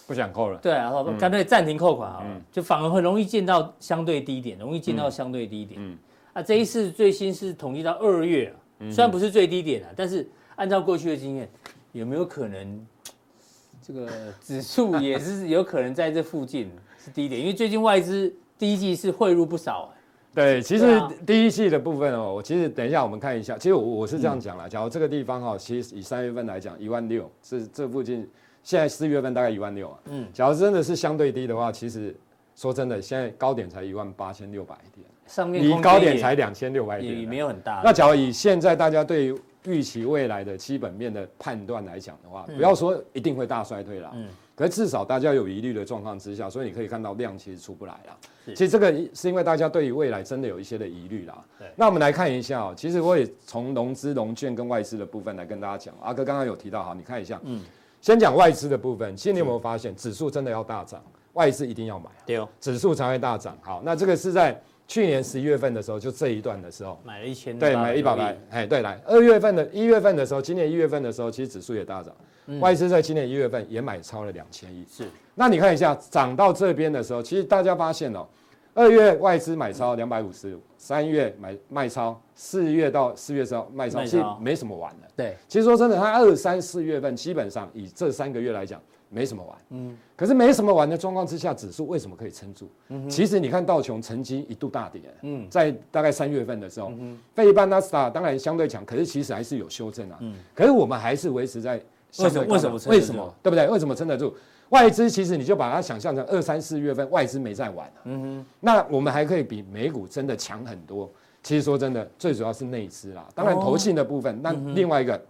[0.07, 5.97] 不想扣了，对，然后干脆暂停扣款好了，就反而会容易见到相对低点，容易见到相对低点，嗯，
[6.35, 11.49] 啊，这一次最新是统计到二月啊，虽然不是最低点啊，但是按照过去的经验，
[11.93, 12.87] 有没有可能
[13.83, 14.09] 这个
[14.41, 16.71] 指数 也是有可能在这附近
[17.03, 17.41] 是低点？
[17.41, 19.93] 因为最近外资第一季是汇入不少。
[20.35, 28.29] 对，其实第一季的部分哦，我其实等一下我们看一下，其实我我是这样讲啦，假如这个地方哈，其实以三月份来讲，一万六是这附近，
[28.63, 32.15] 现在四月份大概一万六啊，嗯，假如真的是相对低的话，其实
[32.55, 37.81] 说真的，现在高点才一万八千六百点，上面离高点才两千六百点，也没有很大。
[37.83, 44.29] 那假如以现在大家对于预期未来的基本面的判断来讲的话，不要说一定会大衰退啦，嗯。
[44.55, 48.17] 可是至少大家有疑虑的状况之下，所以你可以看到量其实出不来啦。
[48.47, 51.45] 其实这个是因为大家对于未来真的有一些的疑虑啦。
[51.59, 51.69] 对。
[51.77, 55.95] 那我们来看一下哦，其实我也从融资、融券跟外资的部分来跟大家讲。
[56.03, 57.41] 阿哥刚刚有提到，哈，你看一下。
[57.45, 57.63] 嗯。
[58.01, 61.01] 先讲外资的部分，其实你有没有发现，指数真的要大涨，
[61.35, 62.11] 外资一定要买。
[62.27, 62.49] 对哦。
[62.61, 63.57] 指数才会大涨。
[63.61, 67.57] 好，那这个是在去年十一月份的时候，就这一段的时候买了一千。
[67.57, 68.37] 对，买了一百百。
[68.51, 72.13] 哎，对，来二月份的一月份的时候，今年一月份的时候，其实指数也大涨。
[72.61, 75.05] 外资在今年一月份也买超了两千亿，是。
[75.35, 78.27] 那你看一下涨到这边的时候，其实大家发现哦，
[78.73, 85.09] 二月外资买超两百五十五，三月买卖超，四月到四月之后卖超，其实没什么玩的。
[85.15, 89.59] 对，其实说真的，它二三四月份基本上以这三个月来讲，没什么玩。
[89.71, 89.97] 嗯。
[90.17, 92.69] 可是没什么玩的状况之下，指数为什么可以撑住？
[92.89, 93.09] 嗯。
[93.09, 100.19] 其实你看道琼曾经一度大跌，嗯，在大概三月份的时候，嗯，费半纳斯达当然相对强，可是其实还是有修正啊。
[100.21, 100.35] 嗯。
[100.55, 101.81] 可是我们还是维持在。
[102.21, 102.47] 为什么？
[102.47, 102.81] 为什么？
[102.87, 103.35] 为什么？
[103.43, 103.69] 对不对？
[103.69, 104.35] 为什么撑得住？
[104.71, 108.47] 外资其实你就把它想象成二三四月份外资没在玩，嗯哼。
[108.61, 111.11] 那我们还可以比美股真的强很多。
[111.43, 113.27] 其实说真的，最主要是内资啦。
[113.35, 115.21] 当然投信的部分，那另外一个，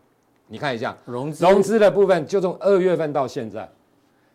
[0.49, 3.68] 你看一下融资融资的部分，就从二月份到现在，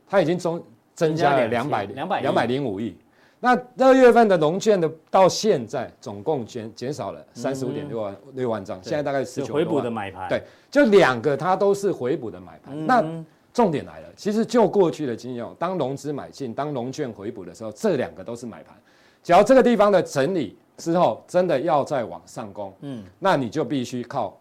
[0.08, 0.64] 它已经增
[0.96, 2.96] 增加了两百两百两百零五亿。
[3.40, 9.54] 那二月份的融券的到现在总共减减少了三十五点六万六万张，现在大概十九。
[9.54, 10.30] 回补的买盘。
[10.30, 10.42] 对，
[10.72, 12.88] 就两个它都是回补的买盘。
[12.88, 13.04] 那
[13.52, 18.74] 重点来了，其实就过去的经验，当融资买进，当融券回补的时候，这两个都是买盘。
[19.22, 24.40] 只要这个地方的整理之后，真的要再往上攻，嗯，那你就必须靠，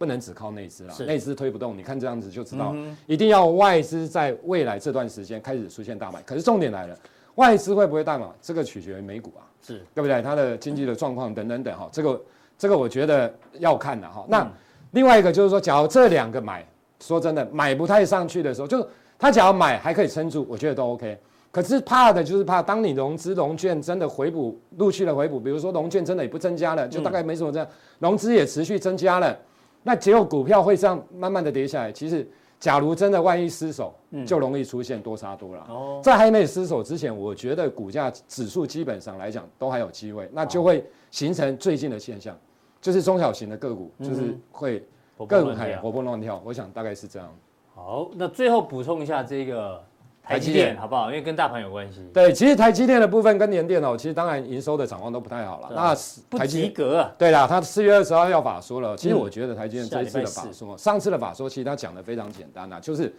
[0.00, 1.76] 不能只靠内资了，内资推不动。
[1.76, 2.74] 你看这样子就知道，
[3.06, 6.22] 一定要外资在未来这段时间开始出现大买。
[6.22, 6.96] 可是重点来了。
[7.34, 8.26] 外资会不会大买？
[8.40, 10.22] 这个取决于美股啊，是对不对？
[10.22, 12.22] 它的经济的状况等等等哈，这个
[12.56, 14.24] 这个我觉得要看的哈。
[14.26, 14.50] 那
[14.92, 16.66] 另外一个就是说，假如这两个买，
[16.98, 18.86] 说真的买不太上去的时候，就是
[19.18, 21.18] 他假如买还可以撑住，我觉得都 OK。
[21.52, 29.38] 可是怕的就是怕，当你融资融券真的回补陆续的回补，比如说融券真的也不增加了，就大概没什么这样，融资也持续增加了，
[29.82, 32.28] 那结果股票会这样慢慢的跌下来，其实。
[32.60, 33.94] 假如真的万一失手，
[34.26, 35.66] 就容易出现多杀多了。
[35.70, 42.38] 哦，在还没失手之前，我觉得股价指数基本上来讲都还有机会，那就会形成最近的现象，
[42.78, 44.86] 就是中小型的个股就是会
[45.26, 46.38] 更活蹦乱跳。
[46.44, 47.34] 我想大概是这样。
[47.74, 49.82] 好，那最后补充一下这个。
[50.30, 51.08] 台积电好不好？
[51.08, 52.00] 因为跟大盘有关系。
[52.14, 55.70] 对，其实台积电的部分跟联电哦，其实当然营收的展望都不太好了。
[55.74, 55.92] 那
[56.28, 57.10] 不及格。
[57.18, 58.96] 对啦，他四月二十号要法说了。
[58.96, 63.12] 其实我觉得台积电这一次的法说，上次的法说其实他讲的非常简单呐，就是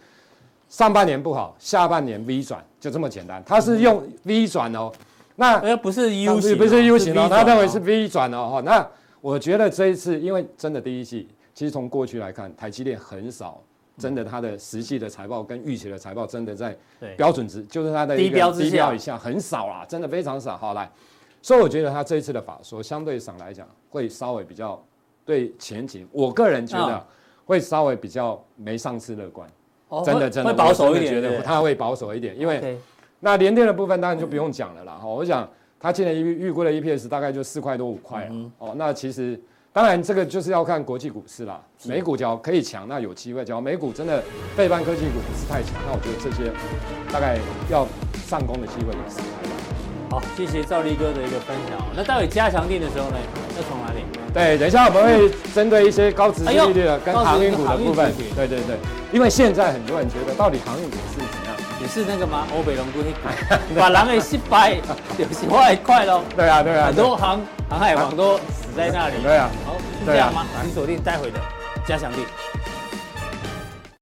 [0.70, 3.42] 上半年不好，下半年 V 转，就这么简单。
[3.44, 4.90] 他是用 V 转哦，
[5.36, 8.62] 那呃不是 U 型，不是 U 型哦，他认为是 V 转哦。
[8.64, 8.88] 那
[9.20, 13.62] 我觉得这一次，因为真的第一季，其实从过去来看，台积电很少。
[13.98, 16.76] 真的，它的实际的财报跟预期的财报真的在
[17.16, 20.56] 标准值，就是它的低标低标以下很少啦，真的非常少。
[20.56, 20.90] 好来，
[21.42, 24.82] 所以我觉得它这一次的法说相对上来讲会稍微比较
[25.26, 27.06] 对前景，我个人觉得
[27.44, 29.48] 会稍微比较没上次乐观。
[30.04, 32.78] 真的真的会保守一点，觉得它会保守一点，因为
[33.20, 34.94] 那联电的部分当然就不用讲了啦。
[34.94, 35.46] 哈，我想
[35.78, 39.38] 它现在预预估的 EPS 大概就四块多五块哦，那其实。
[39.74, 41.58] 当然，这个就是要看国际股市啦。
[41.84, 44.22] 美股只要可以强，那有机会；只要美股真的
[44.54, 46.52] 背半科技股不是太强，那我觉得这些
[47.10, 47.38] 大概
[47.70, 47.86] 要
[48.26, 49.50] 上攻的机会也是太大。
[50.10, 51.78] 好，谢谢赵力哥的一个分享。
[51.96, 53.16] 那待会加强定的时候呢，
[53.56, 54.04] 要从哪里？
[54.34, 58.12] 对，等一下我们会针对一些高殖利率的跟航运股的部分。
[58.36, 58.76] 对对对，
[59.10, 61.56] 因为现在很多人觉得到底航运股是怎样？
[61.80, 62.46] 也是那个吗？
[62.54, 62.98] 欧北龙股
[63.74, 64.76] 把狼给洗白，
[65.16, 66.20] 有些坏快喽。
[66.36, 69.22] 对啊对啊，很多航航海王都死在那里。
[69.22, 70.46] 对啊，好，是这样吗？
[70.62, 71.38] 请锁定待会的
[71.86, 72.16] 加强錠。